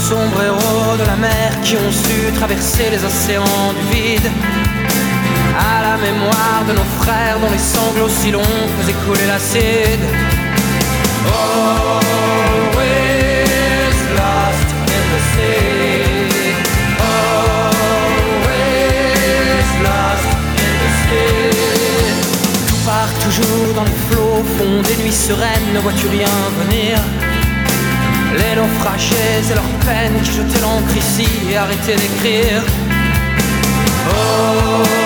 [0.08, 4.30] Sombres héros de la mer qui ont su traverser les océans du vide.
[5.72, 10.04] À la mémoire de nos frères dont les sanglots si longs faisaient couler l'acide.
[11.26, 11.98] Always
[14.20, 16.04] lost in the sea.
[17.14, 18.08] Always
[19.88, 20.30] lost
[20.64, 21.50] in the sea.
[22.68, 26.94] Tout part toujours dans les flots, fond des nuits sereines, ne vois-tu rien venir?
[28.38, 32.62] Les naufragés et leurs peines qui jetaient l'encre ici et arrêtaient d'écrire.
[34.08, 35.05] Oh,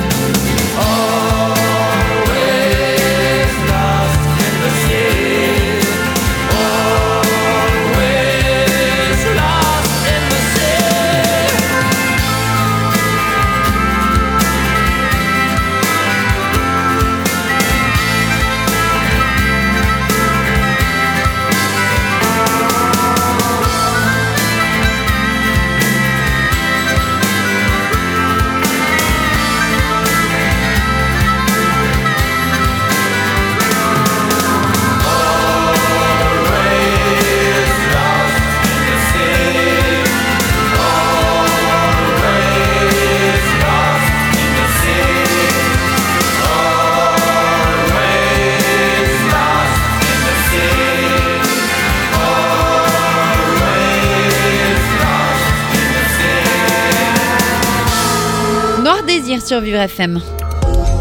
[59.39, 60.19] Sur Vivre FM.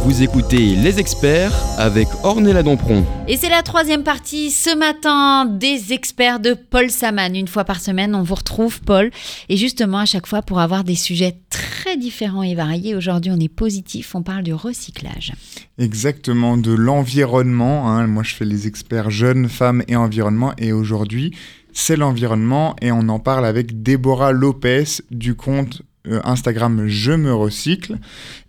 [0.05, 3.05] Vous écoutez Les Experts avec Ornella Dampron.
[3.27, 7.35] Et c'est la troisième partie ce matin des experts de Paul Saman.
[7.35, 9.11] Une fois par semaine, on vous retrouve, Paul.
[9.49, 13.40] Et justement, à chaque fois, pour avoir des sujets très différents et variés, aujourd'hui, on
[13.40, 15.33] est positif, on parle du recyclage.
[15.79, 17.90] Exactement, de l'environnement.
[17.90, 18.07] Hein.
[18.07, 20.53] Moi, je fais les experts jeunes, femmes et environnement.
[20.57, 21.35] Et aujourd'hui,
[21.73, 25.83] c'est l'environnement et on en parle avec Déborah Lopez du compte
[26.25, 27.99] Instagram Je me recycle.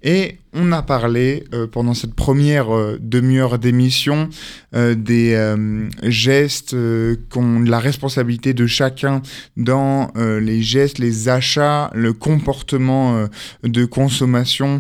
[0.04, 4.30] Et on a parlé euh, pendant cette première euh, demi-heure d'émission
[4.74, 5.56] des
[6.04, 9.22] gestes ont la responsabilité de chacun
[9.58, 13.28] dans les gestes, les achats, le comportement
[13.64, 14.80] de consommation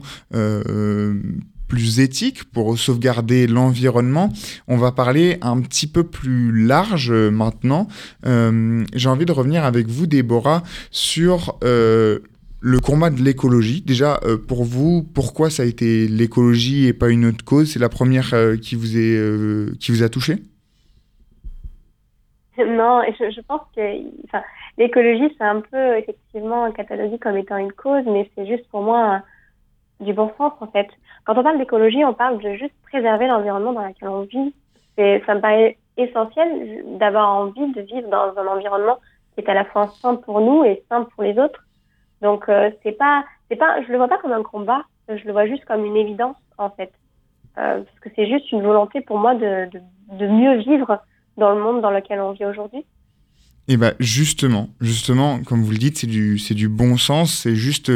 [1.68, 4.32] plus éthique pour sauvegarder l'environnement.
[4.68, 7.88] On va parler un petit peu plus large maintenant.
[8.24, 11.58] J'ai envie de revenir avec vous, Déborah, sur
[12.62, 17.10] le combat de l'écologie, déjà, euh, pour vous, pourquoi ça a été l'écologie et pas
[17.10, 17.74] une autre cause?
[17.74, 20.36] C'est la première euh, qui, vous est, euh, qui vous a touché?
[22.60, 23.82] Non, je, je pense que
[24.78, 29.24] l'écologie, c'est un peu effectivement catalogué comme étant une cause, mais c'est juste pour moi
[30.00, 30.88] du bon sens, en fait.
[31.26, 34.54] Quand on parle d'écologie, on parle de juste préserver l'environnement dans lequel on vit.
[34.98, 39.00] Ça me paraît essentiel d'avoir envie de vivre dans un environnement
[39.34, 41.64] qui est à la fois sain pour nous et sain pour les autres.
[42.22, 45.32] Donc euh, c'est pas, c'est pas, je le vois pas comme un combat, je le
[45.32, 46.92] vois juste comme une évidence en fait,
[47.58, 49.82] euh, parce que c'est juste une volonté pour moi de, de,
[50.18, 51.00] de, mieux vivre
[51.38, 52.86] dans le monde dans lequel on vit aujourd'hui.
[53.72, 57.90] Et bien justement, justement, comme vous le dites, c'est du, du bon sens, c'est juste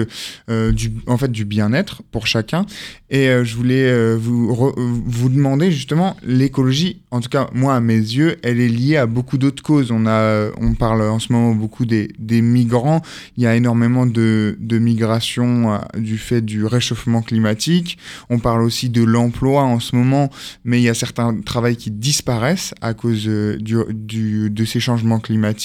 [0.49, 2.65] euh, du, en fait, du bien-être pour chacun.
[3.09, 7.81] Et euh, je voulais euh, vous, vous demander justement, l'écologie, en tout cas moi à
[7.81, 9.91] mes yeux, elle est liée à beaucoup d'autres causes.
[9.91, 13.01] On, a, on parle en ce moment beaucoup des, des migrants,
[13.35, 17.97] il y a énormément de, de migration du fait du réchauffement climatique.
[18.29, 20.29] On parle aussi de l'emploi en ce moment,
[20.63, 25.19] mais il y a certains travails qui disparaissent à cause du, du, de ces changements
[25.19, 25.64] climatiques.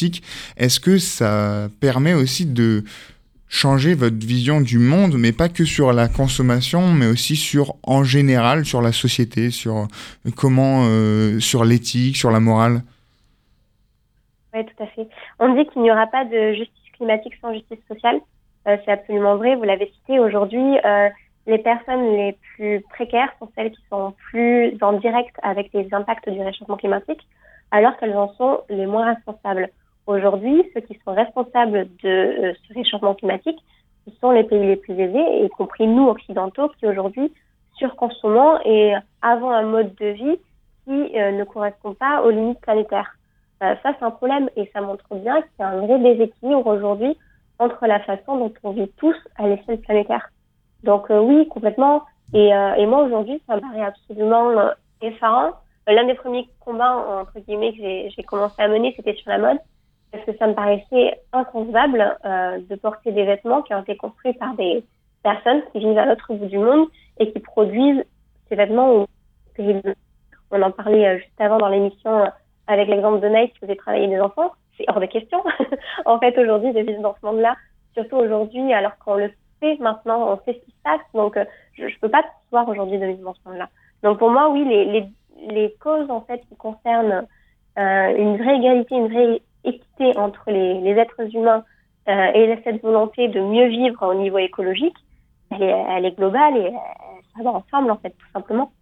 [0.57, 2.85] Est-ce que ça permet aussi de
[3.51, 8.05] changer votre vision du monde, mais pas que sur la consommation, mais aussi sur, en
[8.05, 12.83] général, sur la société, sur euh, comment, euh, sur l'éthique, sur la morale?
[14.55, 15.09] Oui, tout à fait.
[15.41, 18.21] On dit qu'il n'y aura pas de justice climatique sans justice sociale.
[18.69, 19.57] Euh, c'est absolument vrai.
[19.57, 20.79] Vous l'avez cité aujourd'hui.
[21.47, 26.29] les personnes les plus précaires sont celles qui sont plus en direct avec les impacts
[26.29, 27.27] du réchauffement climatique,
[27.73, 29.71] alors qu'elles en sont les moins responsables.
[30.11, 33.59] Aujourd'hui, ceux qui sont responsables de euh, ce réchauffement climatique,
[34.05, 37.33] ce sont les pays les plus aisés, y compris nous occidentaux, qui aujourd'hui
[37.77, 38.93] surconsommons et
[39.23, 40.37] avons un mode de vie
[40.83, 43.15] qui euh, ne correspond pas aux limites planétaires.
[43.63, 46.67] Euh, ça, c'est un problème et ça montre bien qu'il y a un vrai déséquilibre
[46.67, 47.17] aujourd'hui
[47.61, 50.29] entre la façon dont on vit tous à l'échelle planétaire.
[50.83, 52.03] Donc oui, complètement.
[52.35, 54.71] Et, et moi, aujourd'hui, ça me paraît absolument
[55.03, 55.53] effarant.
[55.87, 59.59] L'un des premiers combats, entre guillemets, que j'ai commencé à mener, c'était sur la mode
[60.13, 64.35] parce que ça me paraissait inconcevable euh, de porter des vêtements qui ont été construits
[64.35, 64.85] par des
[65.23, 68.05] personnes qui vivent à l'autre bout du monde et qui produisent
[68.49, 69.07] ces vêtements
[70.51, 72.27] On en parlait euh, juste avant dans l'émission euh,
[72.67, 74.53] avec l'exemple de Nike qui faisait travailler des enfants.
[74.77, 75.43] C'est hors de question,
[76.07, 77.57] en fait, aujourd'hui, de vivre dans ce monde-là.
[77.95, 81.01] Surtout aujourd'hui, alors qu'on le sait maintenant, on sait ce qui se passe.
[81.15, 81.45] Donc, euh,
[81.75, 83.69] je ne peux pas voir aujourd'hui de vivre dans ce monde-là.
[84.03, 85.09] Donc, pour moi, oui, les, les,
[85.49, 87.27] les causes, en fait, qui concernent
[87.79, 91.65] euh, une vraie égalité, une vraie équité entre les, les êtres humains
[92.09, 94.97] euh, et cette volonté de mieux vivre au niveau écologique,
[95.51, 96.79] elle est, elle est globale et euh,
[97.37, 98.73] ça va ensemble en fait, tout simplement.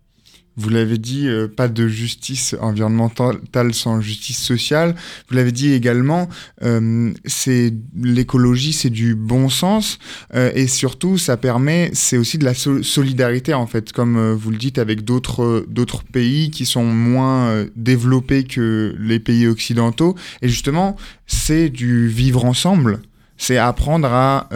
[0.58, 3.38] Vous l'avez dit, euh, pas de justice environnementale
[3.72, 4.96] sans justice sociale.
[5.28, 6.28] Vous l'avez dit également,
[6.62, 10.00] euh, c'est l'écologie, c'est du bon sens
[10.34, 14.56] euh, et surtout, ça permet, c'est aussi de la solidarité en fait, comme vous le
[14.56, 20.16] dites, avec d'autres d'autres pays qui sont moins développés que les pays occidentaux.
[20.42, 20.96] Et justement,
[21.28, 23.00] c'est du vivre ensemble.
[23.36, 24.48] C'est apprendre à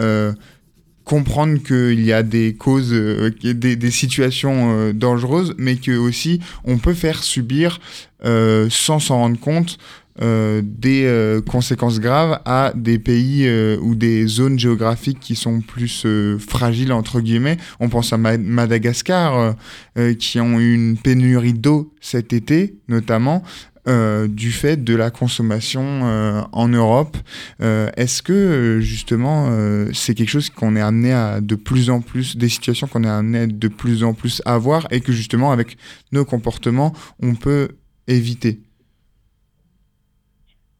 [1.03, 6.77] comprendre qu'il y a des causes, euh, des, situations euh, dangereuses, mais que aussi on
[6.77, 7.79] peut faire subir
[8.25, 9.77] euh, sans s'en rendre compte
[10.15, 13.49] des conséquences graves à des pays
[13.81, 16.05] ou des zones géographiques qui sont plus
[16.37, 17.57] fragiles entre guillemets.
[17.79, 19.55] On pense à Madagascar
[20.19, 23.41] qui ont eu une pénurie d'eau cet été notamment
[23.85, 27.17] euh, du fait de la consommation euh, en Europe.
[27.61, 29.49] Euh, est-ce que justement
[29.93, 33.09] c'est quelque chose qu'on est amené à de plus en plus, des situations qu'on est
[33.09, 35.75] amené de plus en plus à voir et que justement avec
[36.11, 37.69] nos comportements on peut
[38.07, 38.59] éviter?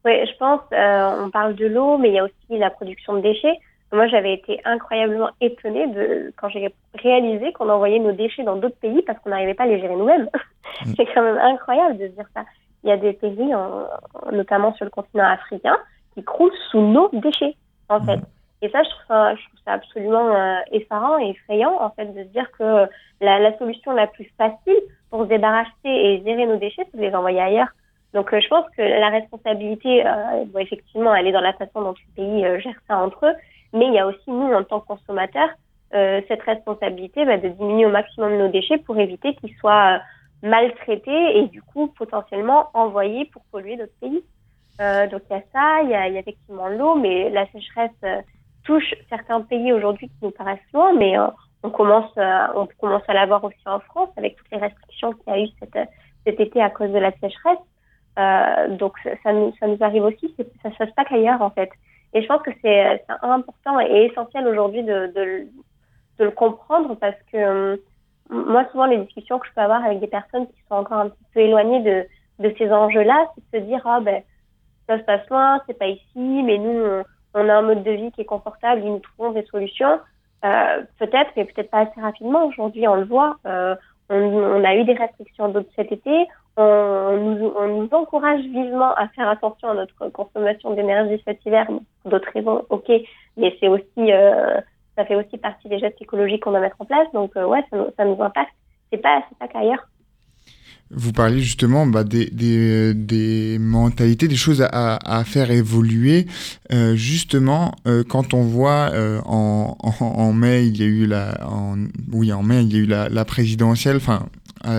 [0.06, 3.20] Oui, je pense, on parle de l'eau, mais il y a aussi la production de
[3.20, 3.58] déchets.
[3.92, 8.78] Moi, j'avais été incroyablement étonnée de, quand j'ai réalisé qu'on envoyait nos déchets dans d'autres
[8.80, 10.28] pays parce qu'on n'arrivait pas à les gérer nous-mêmes.
[10.84, 10.92] Mm.
[10.96, 12.44] c'est quand même incroyable de se dire ça
[12.84, 13.52] il y a des pays,
[14.30, 15.76] notamment sur le continent africain,
[16.14, 17.56] qui croulent sous nos déchets,
[17.88, 18.20] en fait.
[18.62, 22.06] Et ça, je trouve ça, je trouve ça absolument euh, effarant et effrayant, en fait,
[22.06, 22.86] de se dire que
[23.20, 27.02] la, la, solution la plus facile pour se débarrasser et gérer nos déchets, c'est de
[27.02, 27.68] les envoyer ailleurs.
[28.14, 31.94] Donc, euh, je pense que la responsabilité, euh, doit effectivement, aller dans la façon dont
[32.16, 33.34] les pays euh, gèrent ça entre eux,
[33.72, 35.50] mais il y a aussi, nous, en tant que consommateurs,
[36.26, 40.00] cette responsabilité bah, de diminuer au maximum nos déchets pour éviter qu'ils soient
[40.44, 44.22] maltraités et du coup potentiellement envoyés pour polluer d'autres pays.
[44.80, 48.20] Euh, donc il y a ça, il y a, effectivement l'eau, mais la sécheresse euh,
[48.64, 51.26] touche certains pays aujourd'hui qui nous paraissent loin, mais euh,
[51.62, 52.12] on commence
[52.54, 55.48] on commence à l'avoir aussi en France avec toutes les restrictions qu'il y a eu
[56.26, 58.78] cet, été à cause de la sécheresse.
[58.78, 61.70] donc ça nous arrive aussi, ça se passe pas qu'ailleurs en fait.
[62.12, 65.48] Et je pense que c'est important et essentiel aujourd'hui de,
[66.18, 67.80] le comprendre parce que
[68.30, 71.08] moi, souvent, les discussions que je peux avoir avec des personnes qui sont encore un
[71.08, 72.06] petit peu éloignées de,
[72.38, 74.22] de ces enjeux-là, c'est de se dire, ah ben,
[74.88, 77.02] ça se passe loin, c'est pas ici, mais nous,
[77.34, 80.00] on, a un mode de vie qui est confortable, et nous trouvons des solutions.
[80.44, 82.46] Euh, peut-être, mais peut-être pas assez rapidement.
[82.46, 83.36] Aujourd'hui, on le voit.
[83.46, 83.74] Euh,
[84.10, 86.26] on, on, a eu des restrictions d'eau cet été.
[86.56, 91.66] On, nous, on nous encourage vivement à faire attention à notre consommation d'énergie cet hiver.
[92.04, 92.90] D'autres raisons, ok,
[93.36, 94.60] mais c'est aussi euh,
[94.96, 97.08] ça fait aussi partie des gestes écologiques qu'on doit mettre en place.
[97.12, 98.52] Donc, euh, ouais, ça, ça, nous impacte.
[98.92, 99.88] C'est pas, pas qu'ailleurs.
[100.90, 106.26] Vous parliez justement bah, des, des, mentalités, des choses à, à faire évoluer.
[106.72, 111.48] Euh, justement, euh, quand on voit euh, en, en, mai, il y a eu la,
[111.48, 111.76] en,
[112.12, 113.96] oui, en mai, il y a eu la présidentielle.
[113.96, 114.26] Enfin,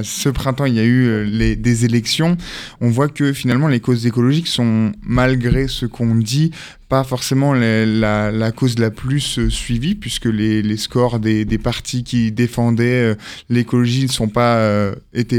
[0.03, 2.37] ce printemps, il y a eu euh, des élections,
[2.81, 6.51] on voit que finalement les causes écologiques sont, malgré ce qu'on dit,
[6.89, 13.13] pas forcément la, cause la plus euh, suivie, puisque les, scores des, partis qui défendaient
[13.13, 13.15] euh,
[13.49, 14.91] l'écologie sont pas,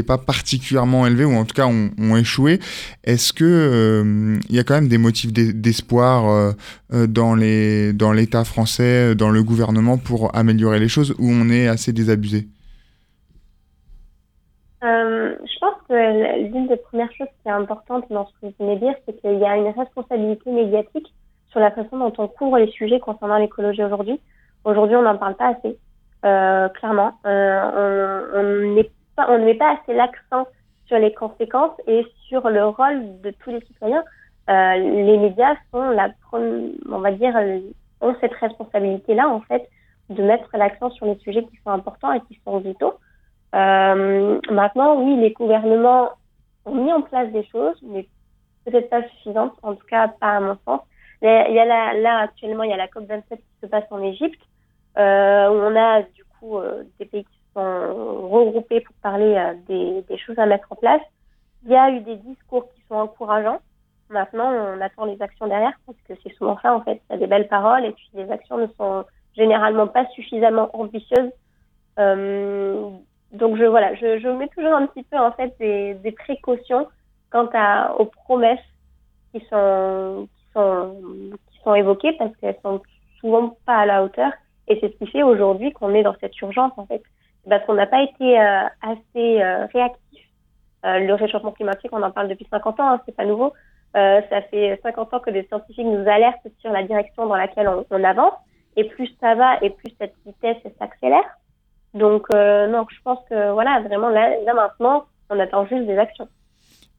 [0.05, 2.59] pas particulièrement élevés, ou en tout cas ont, échoué.
[3.03, 6.55] Est-ce que il y a quand même des motifs d'espoir
[6.91, 12.47] dans l'État français, dans le gouvernement pour améliorer les choses, ou on est assez désabusé?
[14.83, 18.53] Euh, je pense que l'une des premières choses qui est importante dans ce que vous
[18.59, 21.13] venez de dire, c'est qu'il y a une responsabilité médiatique
[21.49, 24.19] sur la façon dont on couvre les sujets concernant l'écologie aujourd'hui.
[24.63, 25.77] Aujourd'hui, on n'en parle pas assez,
[26.25, 27.13] euh, clairement.
[27.25, 28.31] Euh,
[29.17, 30.47] on ne met pas assez l'accent
[30.85, 34.03] sur les conséquences et sur le rôle de tous les citoyens.
[34.49, 37.35] Euh, les médias sont la, on va dire,
[38.01, 39.67] ont cette responsabilité-là en fait
[40.09, 42.93] de mettre l'accent sur les sujets qui sont importants et qui sont vitaux.
[43.55, 46.11] Euh, maintenant, oui, les gouvernements
[46.65, 48.07] ont mis en place des choses, mais
[48.65, 50.81] peut-être pas suffisantes, en tout cas pas à mon sens.
[51.21, 54.41] Il y a là, actuellement, il y a la COP27 qui se passe en Égypte,
[54.97, 60.17] euh, où on a du coup euh, des pays qui sont regroupés pour parler des,
[60.17, 61.01] choses à mettre en place.
[61.65, 63.61] Il y a eu des discours qui sont encourageants.
[64.09, 67.01] Maintenant, on attend les actions derrière, parce que c'est souvent ça en fait.
[67.09, 70.69] Il y a des belles paroles et puis les actions ne sont généralement pas suffisamment
[70.73, 71.31] ambitieuses.
[73.31, 76.87] Donc je voilà, je, je mets toujours un petit peu en fait des, des précautions
[77.29, 78.59] quant à, aux promesses
[79.33, 80.95] qui sont qui sont
[81.51, 82.81] qui sont évoquées parce qu'elles sont
[83.19, 84.31] souvent pas à la hauteur
[84.67, 87.01] et c'est ce qui fait aujourd'hui qu'on est dans cette urgence en fait
[87.49, 90.27] parce qu'on n'a pas été euh, assez euh, réactif.
[90.85, 93.53] Euh, le réchauffement climatique, on en parle depuis 50 ans, hein, c'est pas nouveau.
[93.95, 97.67] Euh, ça fait 50 ans que des scientifiques nous alertent sur la direction dans laquelle
[97.67, 98.33] on, on avance
[98.75, 101.23] et plus ça va et plus cette vitesse s'accélère.
[101.93, 105.97] Donc, euh, non, je pense que voilà, vraiment, là, là, maintenant, on attend juste des
[105.97, 106.27] actions.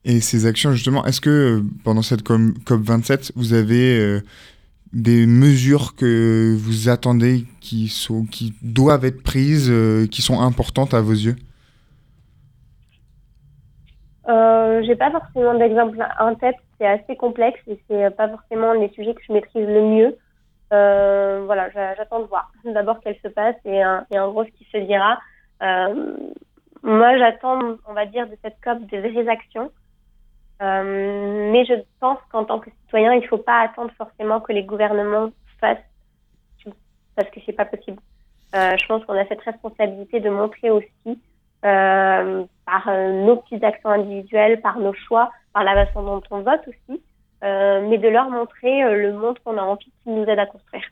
[0.05, 4.21] Et ces actions, justement, est-ce que euh, pendant cette COP27, vous avez euh,
[4.93, 10.93] des mesures que vous attendez qui, sont, qui doivent être prises, euh, qui sont importantes
[10.93, 11.35] à vos yeux?
[14.29, 18.89] Euh, J'ai pas forcément d'exemple en tête, c'est assez complexe et c'est pas forcément les
[18.89, 20.17] sujets que je maîtrise le mieux.
[20.71, 24.65] Euh, voilà, j'attends de voir d'abord qu'elle se passe et, et, en gros ce qui
[24.71, 25.19] se dira.
[25.61, 26.15] Euh,
[26.83, 29.71] moi, j'attends, on va dire, de cette COP des vraies actions.
[30.61, 34.51] Euh, mais je pense qu'en tant que citoyen, il ne faut pas attendre forcément que
[34.51, 35.77] les gouvernements fassent
[37.19, 37.99] parce que c'est pas possible.
[38.55, 41.21] Euh, je pense qu'on a cette responsabilité de montrer aussi
[41.65, 46.41] euh, par euh, nos petites actions individuelles, par nos choix, par la façon dont on
[46.41, 47.08] vote aussi, euh,
[47.41, 50.83] mais de leur montrer euh, le monde qu'on a envie qu'ils nous aident à construire.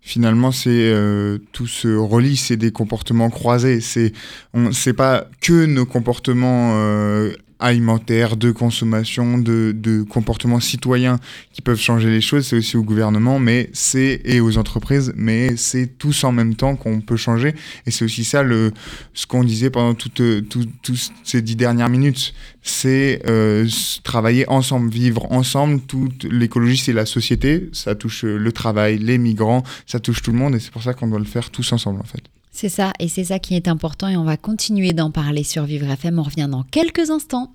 [0.00, 3.80] Finalement, c'est euh, tout se relie, c'est des comportements croisés.
[3.80, 4.12] C'est
[4.54, 11.18] on, c'est pas que nos comportements euh, alimentaire, de consommation, de, de comportements citoyens
[11.52, 15.56] qui peuvent changer les choses, c'est aussi au gouvernement, mais c'est et aux entreprises, mais
[15.56, 17.54] c'est tous en même temps qu'on peut changer.
[17.86, 18.72] Et c'est aussi ça le
[19.12, 23.66] ce qu'on disait pendant toutes tout, tout ces dix dernières minutes, c'est euh,
[24.04, 25.80] travailler ensemble, vivre ensemble.
[25.80, 30.38] Toute l'écologie, c'est la société, ça touche le travail, les migrants, ça touche tout le
[30.38, 32.22] monde, et c'est pour ça qu'on doit le faire tous ensemble en fait.
[32.60, 35.62] C'est ça, et c'est ça qui est important, et on va continuer d'en parler sur
[35.62, 36.18] Vivre FM.
[36.18, 37.52] On revient dans quelques instants.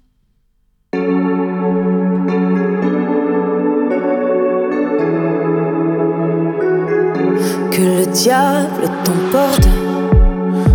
[0.94, 1.00] Que
[7.82, 9.68] le diable t'emporte,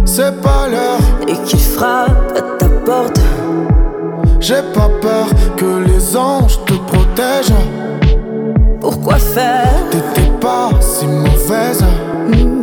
[0.04, 3.20] c'est pas l'heure, et qu'il frappe à ta porte.
[4.40, 7.54] J'ai pas peur que les anges te protègent.
[8.82, 9.88] Pourquoi faire?
[9.90, 11.82] T'étais pas si mauvaise.
[12.28, 12.57] Mmh,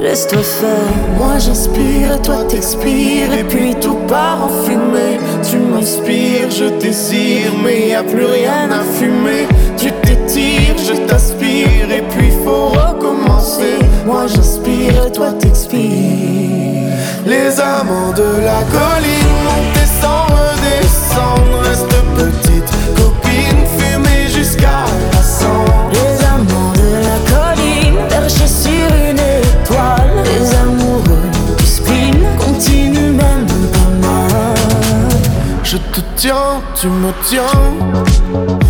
[0.00, 1.18] Laisse-toi faire.
[1.18, 5.20] Moi j'inspire, toi t'expires, et puis tout part en fumée.
[5.48, 9.46] Tu m'inspires, je désire, mais y a plus rien à fumer.
[9.76, 13.78] Tu t'étires, je t'aspire, et puis faut recommencer.
[14.06, 16.96] Moi j'inspire, toi t'expires.
[17.26, 21.60] Les amants de la colline montent sans redescendre.
[21.68, 24.84] Reste petite copine, fumée jusqu'à
[35.70, 38.69] Je te tiens, tu me tiens.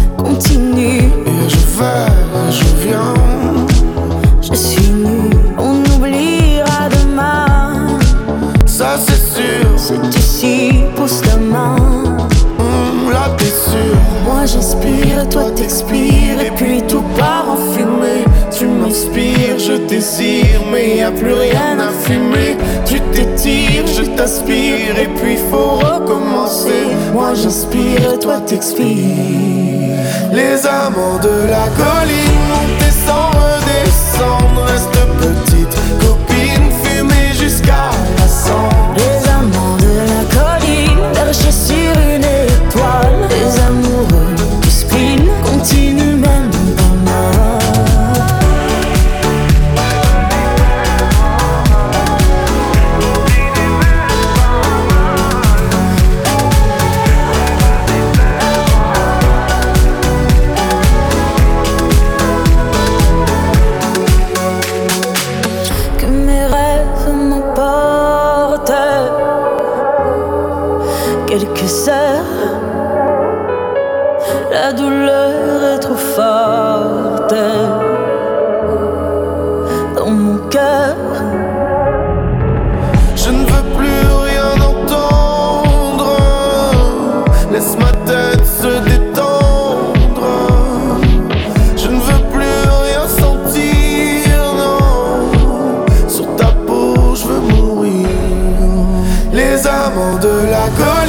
[99.61, 101.00] Les amants de la colline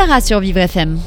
[0.00, 0.98] Lazara sur Vivre FM.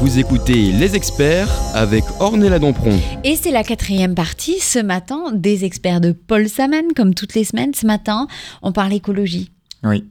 [0.00, 2.98] Vous écoutez Les Experts avec Ornella Dompron.
[3.22, 6.92] Et c'est la quatrième partie ce matin des experts de Paul Saman.
[6.96, 8.26] Comme toutes les semaines, ce matin,
[8.62, 9.52] on parle écologie.
[9.84, 10.06] Oui.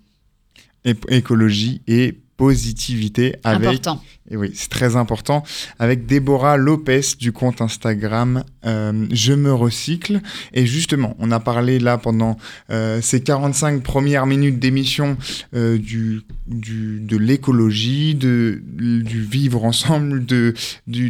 [0.85, 4.01] É- écologie et positivité avec Important.
[4.31, 5.43] Et oui, c'est très important.
[5.79, 10.21] Avec Déborah Lopez du compte Instagram euh, Je me recycle.
[10.53, 12.37] Et justement, on a parlé là pendant
[12.69, 15.17] euh, ces 45 premières minutes d'émission
[15.55, 18.61] euh, du, de l'écologie, du
[19.21, 20.53] vivre ensemble, de,
[20.85, 21.09] du,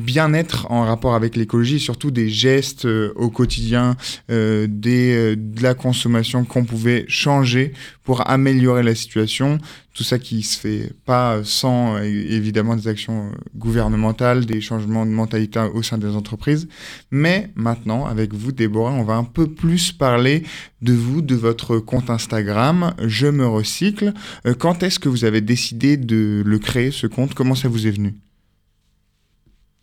[0.00, 3.96] bien-être en rapport avec l'écologie, surtout des gestes euh, au quotidien,
[4.28, 7.72] des, de la consommation qu'on pouvait changer
[8.06, 9.58] pour améliorer la situation.
[9.92, 12.04] Tout ça qui se fait pas sans euh,
[12.46, 16.68] évidemment des actions euh, gouvernementales, des changements de mentalité au sein des entreprises.
[17.10, 20.44] Mais maintenant, avec vous, Déborah, on va un peu plus parler
[20.80, 24.12] de vous, de votre compte Instagram, Je me recycle.
[24.46, 27.34] Euh, Quand est-ce que vous avez décidé de le créer, ce compte?
[27.34, 28.14] Comment ça vous est venu?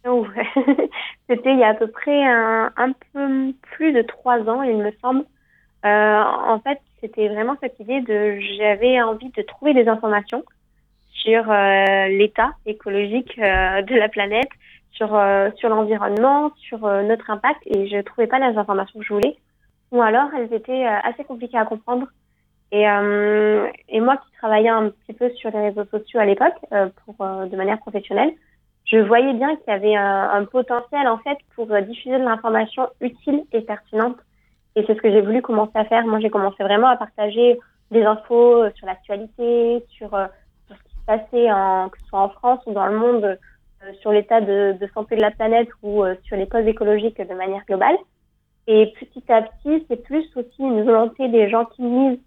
[0.07, 0.25] Oh,
[1.29, 4.91] C'était il y a à peu près un, peu plus de trois ans, il me
[5.01, 5.23] semble.
[5.85, 10.43] Euh, en fait, c'était vraiment cette idée de j'avais envie de trouver des informations
[11.23, 14.49] sur euh, l'état écologique euh, de la planète,
[14.91, 19.13] sur euh, sur l'environnement, sur notre impact, et je trouvais pas les informations que je
[19.13, 19.37] voulais,
[19.91, 22.07] ou alors elles étaient assez compliquées à comprendre.
[22.71, 22.85] Et,
[23.89, 26.57] et moi qui travaillais un petit peu sur les réseaux sociaux à l'époque,
[27.05, 28.33] pour de manière professionnelle,
[28.85, 32.87] je voyais bien qu'il y avait un, un potentiel en fait pour diffuser de l'information
[32.99, 34.17] utile et pertinente.
[34.75, 36.03] Et c'est ce que j'ai voulu commencer à faire.
[36.07, 37.59] Moi, j'ai commencé vraiment à partager
[37.91, 40.17] des infos sur l'actualité, sur,
[41.05, 44.75] passait, en, que ce soit en France ou dans le monde, euh, sur l'état de,
[44.79, 47.97] de santé de la planète ou euh, sur les causes écologiques de manière globale.
[48.67, 52.19] Et petit à petit, c'est plus aussi une volonté des gens qui misent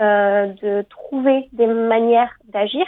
[0.00, 2.86] euh, de trouver des manières d'agir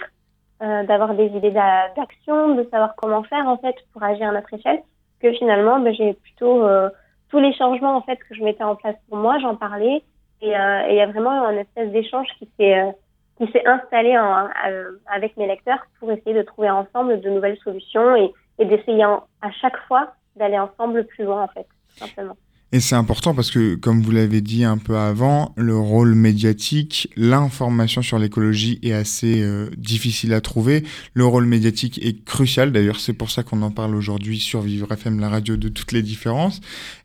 [0.62, 4.32] euh, d'avoir des idées d'a- d'action, de savoir comment faire en fait pour agir à
[4.32, 4.80] notre échelle,
[5.20, 6.88] que finalement ben, j'ai plutôt euh,
[7.28, 10.02] tous les changements en fait que je mettais en place pour moi, j'en parlais
[10.40, 12.94] et euh, il y a vraiment un espèce d'échange qui s'est
[13.38, 17.58] qui s'est installé en- euh, avec mes lecteurs pour essayer de trouver ensemble de nouvelles
[17.58, 21.66] solutions et, et d'essayer à chaque fois d'aller ensemble plus loin en fait,
[21.96, 22.36] simplement.
[22.74, 27.08] Et c'est important parce que, comme vous l'avez dit un peu avant, le rôle médiatique,
[27.16, 30.82] l'information sur l'écologie est assez euh, difficile à trouver.
[31.14, 32.72] Le rôle médiatique est crucial.
[32.72, 35.92] D'ailleurs, c'est pour ça qu'on en parle aujourd'hui sur Vivre FM, la radio de toutes
[35.92, 36.60] les différences.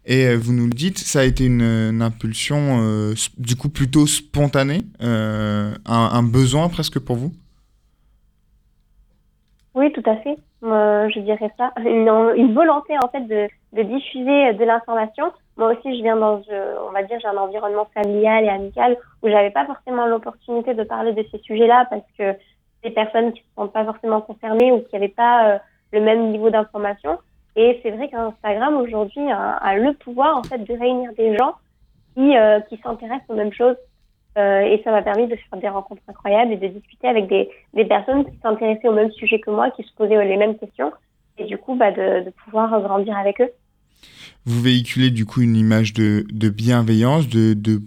[0.07, 4.07] Et euh, vous nous le dites, ça a été une, impulsion, euh, du coup, plutôt
[4.07, 7.32] spontanée, un, besoin presque pour vous?
[9.76, 10.36] Oui, tout à fait.
[10.63, 11.72] Euh, je dirais ça.
[11.86, 15.32] Une, volonté en fait de diffuser de l'information.
[15.60, 18.95] Moi aussi, je viens dans, euh, on va dire, j'ai un environnement familial et amical
[19.22, 22.34] où j'avais pas forcément l'opportunité de parler de ces sujets-là parce que
[22.82, 25.60] des personnes qui ne sentent pas forcément concernées ou qui n'avaient pas
[25.91, 27.20] le même niveau d'information.
[27.57, 31.55] Et c'est vrai qu'Instagram aujourd'hui a, le pouvoir en fait de réunir des gens
[32.16, 32.36] qui,
[32.70, 33.76] qui s'intéressent aux mêmes choses.
[34.38, 37.49] et ça m'a permis de faire des rencontres incroyables et de discuter avec des,
[37.84, 40.93] personnes qui s'intéressaient au même sujet que moi, qui se posaient les mêmes questions.
[41.38, 43.51] Et du coup, bah, de pouvoir grandir avec eux.
[44.50, 47.78] Vous véhiculez du coup une image de, bienveillance, de,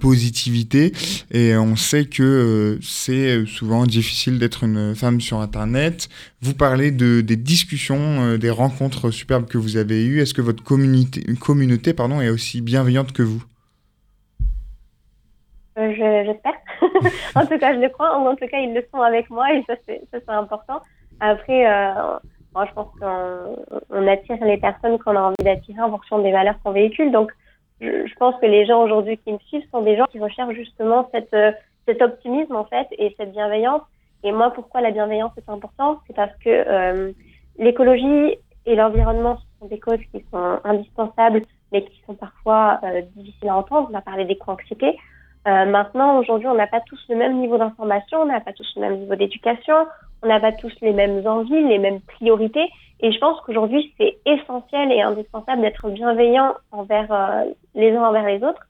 [0.00, 0.92] positivité,
[1.32, 6.08] et on sait que euh, c'est souvent difficile d'être une femme sur Internet.
[6.42, 10.20] Vous parlez de, des discussions, euh, des rencontres superbes que vous avez eues.
[10.20, 13.42] Est-ce que votre communauté, communauté pardon, est aussi bienveillante que vous?
[15.76, 15.92] Euh,
[16.24, 16.54] J'espère.
[17.34, 18.16] en tout cas, je le crois.
[18.16, 20.80] En tout cas, ils le sont avec moi, et ça, c'est important.
[21.18, 21.66] Après
[22.56, 26.54] moi, je pense qu'on attire les personnes qu'on a envie d'attirer en fonction des valeurs
[26.64, 27.12] qu'on véhicule.
[27.12, 27.30] Donc,
[27.82, 31.06] je, pense que les gens aujourd'hui qui me suivent sont des gens qui recherchent justement
[31.34, 31.52] euh,
[31.86, 33.82] cet optimisme, en fait, et cette bienveillance.
[34.24, 35.98] Et moi, pourquoi la bienveillance est importante?
[36.06, 37.12] C'est parce que euh,
[37.58, 41.42] l'écologie et l'environnement sont des causes qui sont indispensables,
[41.72, 43.90] mais qui sont parfois euh, difficiles à entendre.
[43.92, 44.98] On a parlé des anxiété
[45.46, 48.72] Euh, maintenant, aujourd'hui, on n'a pas tous le même niveau d'information, on n'a pas tous
[48.76, 49.86] le même niveau d'éducation,
[50.22, 52.68] on n'a pas tous les mêmes envies, les mêmes priorités.
[53.00, 57.44] Et je pense qu'aujourd'hui, c'est essentiel et indispensable d'être bienveillant envers euh,
[57.74, 58.66] les uns envers les autres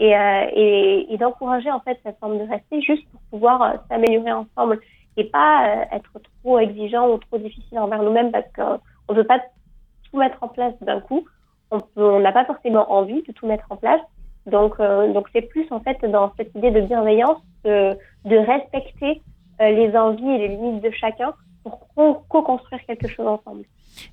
[0.00, 4.80] et, euh, d'encourager en fait cette forme de respect juste pour pouvoir euh, s'améliorer ensemble
[5.16, 9.40] et pas être trop exigeant ou trop difficile envers nous-mêmes parce qu'on ne veut pas
[10.10, 11.26] tout mettre en place d'un coup.
[11.96, 14.00] On n'a pas forcément envie de tout mettre en place.
[14.46, 14.76] Donc,
[15.32, 19.20] c'est plus en fait dans cette idée de bienveillance, de, respecter
[19.60, 21.34] les envies et les limites de chacun
[21.64, 23.64] pour co-construire quelque chose ensemble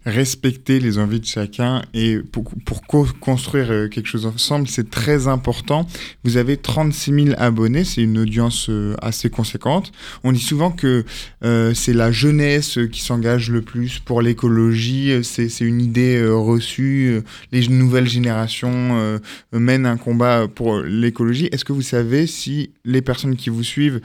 [0.05, 2.83] respecter les envies de chacun et pour, pour
[3.19, 5.87] construire euh, quelque chose ensemble, c'est très important.
[6.23, 9.91] Vous avez 36 000 abonnés, c'est une audience euh, assez conséquente.
[10.23, 11.05] On dit souvent que
[11.43, 17.21] euh, c'est la jeunesse qui s'engage le plus pour l'écologie, c'est une idée reçue,
[17.51, 19.19] les nouvelles générations
[19.51, 21.49] mènent un combat pour l'écologie.
[21.51, 24.01] Est-ce que vous savez si les personnes qui vous suivent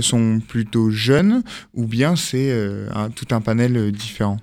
[0.00, 1.42] sont plutôt jeunes
[1.74, 2.52] ou bien c'est
[3.14, 4.38] tout un panel différent?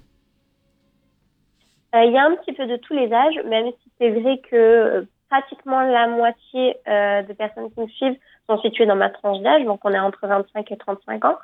[1.93, 4.55] Il y a un petit peu de tous les âges, même si c'est vrai que
[4.55, 8.17] euh, pratiquement la moitié euh, des personnes qui me suivent
[8.47, 11.37] sont situées dans ma tranche d'âge, donc on est entre 25 et 35 ans.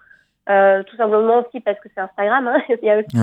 [0.50, 2.48] Euh, tout simplement aussi parce que c'est Instagram.
[2.48, 2.62] Hein.
[2.70, 3.18] Il y a aussi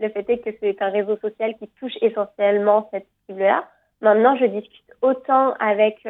[0.00, 3.64] le, fait est que c'est un réseau social qui touche essentiellement cette cible-là.
[4.00, 6.06] Maintenant, je discute autant avec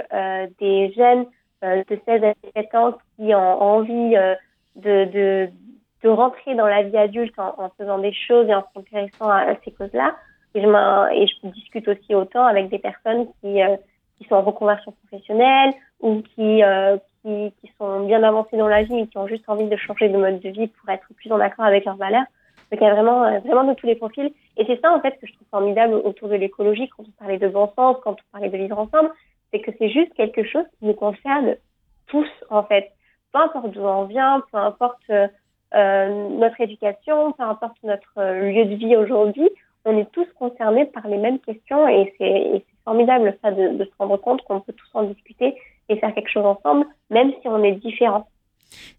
[0.61, 1.26] des jeunes
[1.62, 4.16] de 16 à 17 ans qui ont envie
[4.76, 5.51] de, de,
[6.03, 9.51] de rentrer dans la vie adulte en, en faisant des choses et en s'intéressant à,
[9.51, 10.16] à ces causes-là,
[10.57, 13.76] et je, discute aussi autant avec des personnes qui, euh,
[14.28, 19.07] sont en reconversion professionnelle ou qui, euh, qui, sont bien avancées dans la vie et
[19.07, 21.64] qui ont juste envie de changer de mode de vie pour être plus en accord
[21.64, 22.24] avec leurs valeurs.
[22.70, 24.32] Donc il y a vraiment, euh, vraiment de tous les profils.
[24.57, 27.38] Et c'est ça en fait que je trouve formidable autour de l'écologie quand on parlait
[27.38, 29.11] de bon sens, quand on parlait de vivre ensemble,
[29.52, 31.57] c'est que c'est juste quelque chose qui nous concerne
[32.07, 32.90] tous en fait.
[33.32, 35.11] Peu importe d'où on vient, peu importe
[35.74, 39.50] notre éducation, peu importe notre lieu de vie aujourd'hui,
[39.87, 44.16] on est tous concernés par les mêmes questions et c'est formidable ça de, se rendre
[44.18, 45.55] compte qu'on peut tous en discuter
[45.89, 48.28] et faire quelque chose ensemble, même si on est différents.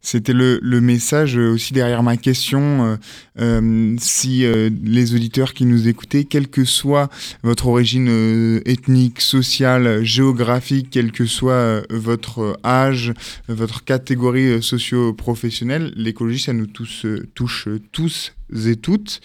[0.01, 2.85] C'était le, message aussi derrière ma question.
[2.85, 2.97] Euh,
[3.39, 7.09] euh, si euh, les auditeurs qui nous écoutaient, quelle que soit
[7.43, 13.13] votre origine ethnique, sociale, géographique, quel que soit votre âge,
[13.47, 18.33] votre catégorie socio-professionnelle, l'écologie, ça nous touche tous
[18.65, 19.21] et toutes.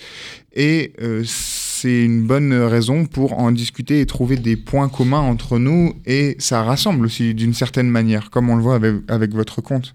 [0.55, 5.59] Et euh, c'est une bonne raison pour en discuter et trouver des points communs entre
[5.59, 5.95] nous.
[6.07, 8.79] Et ça rassemble aussi d'une certaine manière, comme on le voit
[9.09, 9.95] avec, votre compte.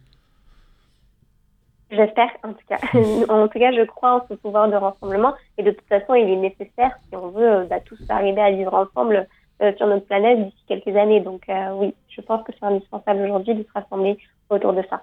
[1.90, 2.78] J'espère, en tout cas.
[3.30, 5.34] en tout cas, je crois en ce pouvoir de rassemblement.
[5.58, 8.74] Et de toute façon, il est nécessaire si on veut bah, tous arriver à vivre
[8.74, 9.28] ensemble
[9.62, 11.22] euh, sur notre planète d'ici quelques années.
[11.22, 14.18] Donc euh, oui, je pense que c'est indispensable aujourd'hui de se rassembler
[14.50, 15.02] autour de ça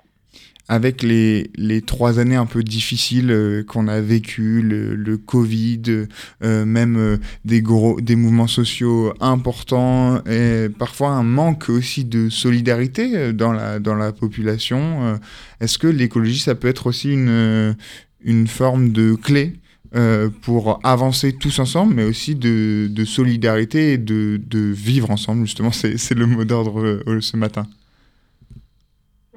[0.68, 6.06] avec les, les, trois années un peu difficiles euh, qu'on a vécues, le, Covid,
[6.42, 12.28] euh, même euh, des, gros, des mouvements sociaux importants, et parfois un manque aussi de
[12.30, 15.18] solidarité dans la, dans la population.
[15.60, 17.76] Est-ce que l'écologie, ça peut être aussi une,
[18.22, 19.54] une forme de clé
[20.42, 25.70] pour avancer tous ensemble, mais aussi de, de solidarité et de, de, vivre ensemble, justement,
[25.70, 27.66] c'est le mot d'ordre ce matin?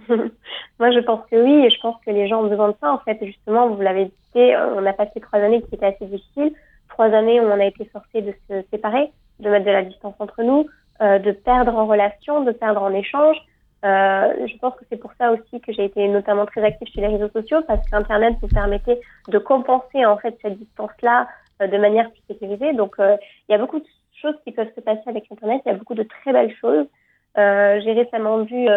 [0.79, 2.91] Moi, je pense que oui, et je pense que les gens ont besoin de ça.
[2.91, 6.53] En fait, justement, vous l'avez dit, on a passé trois années qui étaient assez difficiles,
[6.89, 10.15] trois années où on a été forcé de se séparer, de mettre de la distance
[10.19, 10.67] entre nous,
[11.01, 13.37] euh, de perdre en relation, de perdre en échange.
[13.83, 17.07] je pense que c'est pour ça aussi que j'ai été notamment très active sur les
[17.07, 21.27] réseaux sociaux parce qu'Internet vous permettait de compenser en fait cette distance-là
[21.59, 22.73] de manière plus sécurisée.
[22.73, 23.85] Donc il y a beaucoup de
[24.21, 25.61] choses qui peuvent se passer avec Internet.
[25.65, 26.87] Il y a beaucoup de très belles choses.
[27.35, 28.67] j'ai récemment vu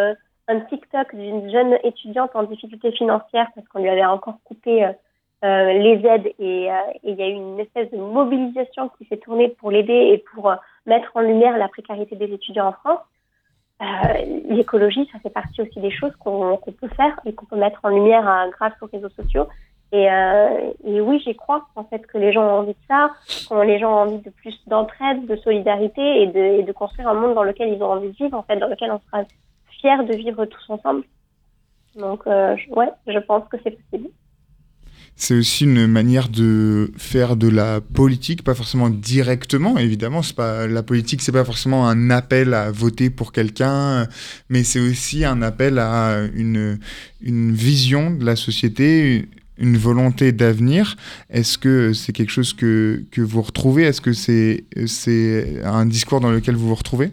[0.51, 4.93] un TikTok d'une jeune étudiante en difficulté financière parce qu'on lui avait encore coupé euh,
[5.45, 6.71] euh, les aides euh, et
[7.05, 10.53] il y a eu une espèce de mobilisation qui s'est tournée pour l'aider et pour
[10.87, 13.01] mettre en lumière la précarité des étudiants en France.
[14.51, 17.89] L'écologie, ça fait partie aussi des choses qu'on peut faire et qu'on peut mettre en
[17.89, 19.47] lumière grâce aux réseaux sociaux.
[19.93, 20.07] Et,
[21.01, 23.11] oui, j'y crois en fait que les gens ont envie de ça,
[23.49, 27.09] que les gens ont envie de plus d'entraide, de solidarité et de, et de construire
[27.09, 29.25] un monde dans lequel ils ont envie de vivre, en fait, dans lequel on sera
[29.83, 31.05] de vivre tous ensemble.
[31.99, 34.11] Donc, euh, ouais, je pense que c'est possible.
[35.17, 40.23] C'est aussi une manière de faire de la politique, pas forcément directement, évidemment.
[40.23, 44.07] C'est pas la politique, c'est pas forcément un appel à voter pour quelqu'un,
[44.49, 46.79] mais c'est aussi un appel à une,
[47.21, 49.29] une vision de la société,
[49.59, 50.97] une volonté d'avenir.
[51.29, 53.83] Est-ce que c'est quelque chose que, que vous retrouvez?
[53.83, 57.11] Est-ce que c'est c'est un discours dans lequel vous vous retrouvez?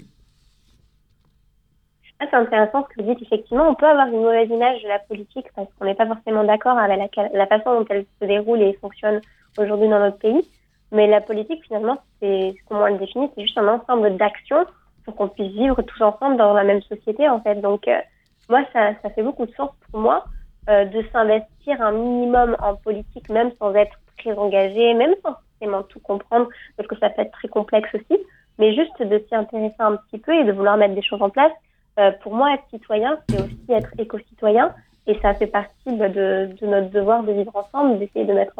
[2.19, 3.21] C'est intéressant ce que vous dites.
[3.21, 6.43] Effectivement, on peut avoir une mauvaise image de la politique parce qu'on n'est pas forcément
[6.43, 9.21] d'accord avec la, façon dont elle se déroule et fonctionne
[9.57, 10.47] aujourd'hui dans notre pays.
[10.91, 14.65] Mais la politique, finalement, c'est comment on le définit, c'est juste un ensemble d'actions
[15.05, 17.55] pour qu'on puisse vivre tous ensemble dans la même société, en fait.
[17.55, 17.99] Donc, euh,
[18.49, 20.25] moi, ça, ça fait beaucoup de sens pour moi
[20.69, 25.83] euh, de s'investir un minimum en politique, même sans être très engagé, même sans forcément
[25.83, 26.47] tout comprendre,
[26.77, 28.21] parce que ça peut être très complexe aussi,
[28.57, 31.29] mais juste de s'y intéresser un petit peu et de vouloir mettre des choses en
[31.29, 31.51] place
[31.99, 34.73] euh, pour moi, être citoyen, c'est aussi être éco-citoyen.
[35.07, 38.53] Et ça fait partie bah, de, notre devoir de vivre ensemble, d'essayer de mettre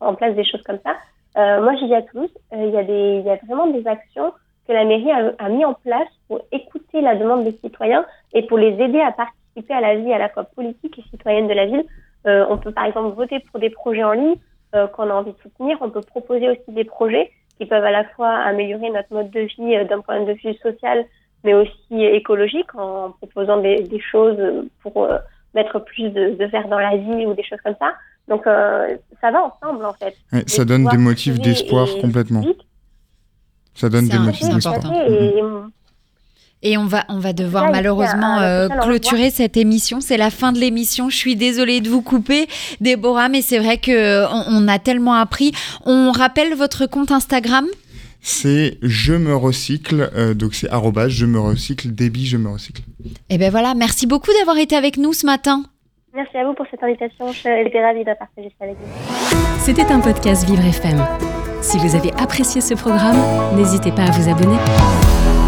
[0.00, 0.96] en, place des choses comme ça.
[1.36, 2.30] Euh, moi, j'y vis à Toulouse.
[2.52, 4.32] Euh, il y, a vraiment des actions
[4.66, 8.42] que la mairie a, a, mis en place pour écouter la demande des citoyens et
[8.46, 11.54] pour les aider à participer à la vie à la fois politique et citoyenne de
[11.54, 11.84] la ville.
[12.24, 14.36] On peut par exemple voter pour des projets en ligne
[14.72, 15.76] qu'on a envie de soutenir.
[15.80, 19.40] On peut proposer aussi des projets qui peuvent à la fois améliorer notre mode de
[19.40, 21.04] vie d'un point de vue social,
[21.44, 24.38] mais aussi écologique en proposant des, des choses
[24.82, 25.18] pour euh,
[25.54, 27.92] mettre plus de, de, verre dans la vie ou des choses comme ça.
[28.28, 30.16] Donc euh, ça va ensemble en fait.
[30.32, 32.42] Ouais, ça donne des motifs d'espoir complètement.
[33.74, 34.80] Ça donne des motifs d'espoir.
[36.64, 40.00] Et on va, on va devoir malheureusement euh, clôturer cette émission.
[40.00, 41.10] C'est la fin de l'émission.
[41.10, 42.46] Je suis désolée de vous couper,
[42.80, 45.50] Déborah, mais c'est vrai que on, on, a tellement appris.
[45.86, 47.66] On rappelle votre compte Instagram?
[48.22, 52.82] C'est je me recycle, euh, donc c'est arrobas je me recycle, débit je me recycle.
[53.04, 55.64] Et eh ben voilà, merci beaucoup d'avoir été avec nous ce matin.
[56.14, 59.58] Merci à vous pour cette invitation, j'étais ravie de partager ça avec vous.
[59.58, 61.04] C'était un podcast Vivre FM.
[61.62, 63.16] Si vous avez apprécié ce programme,
[63.56, 65.41] n'hésitez pas à vous abonner.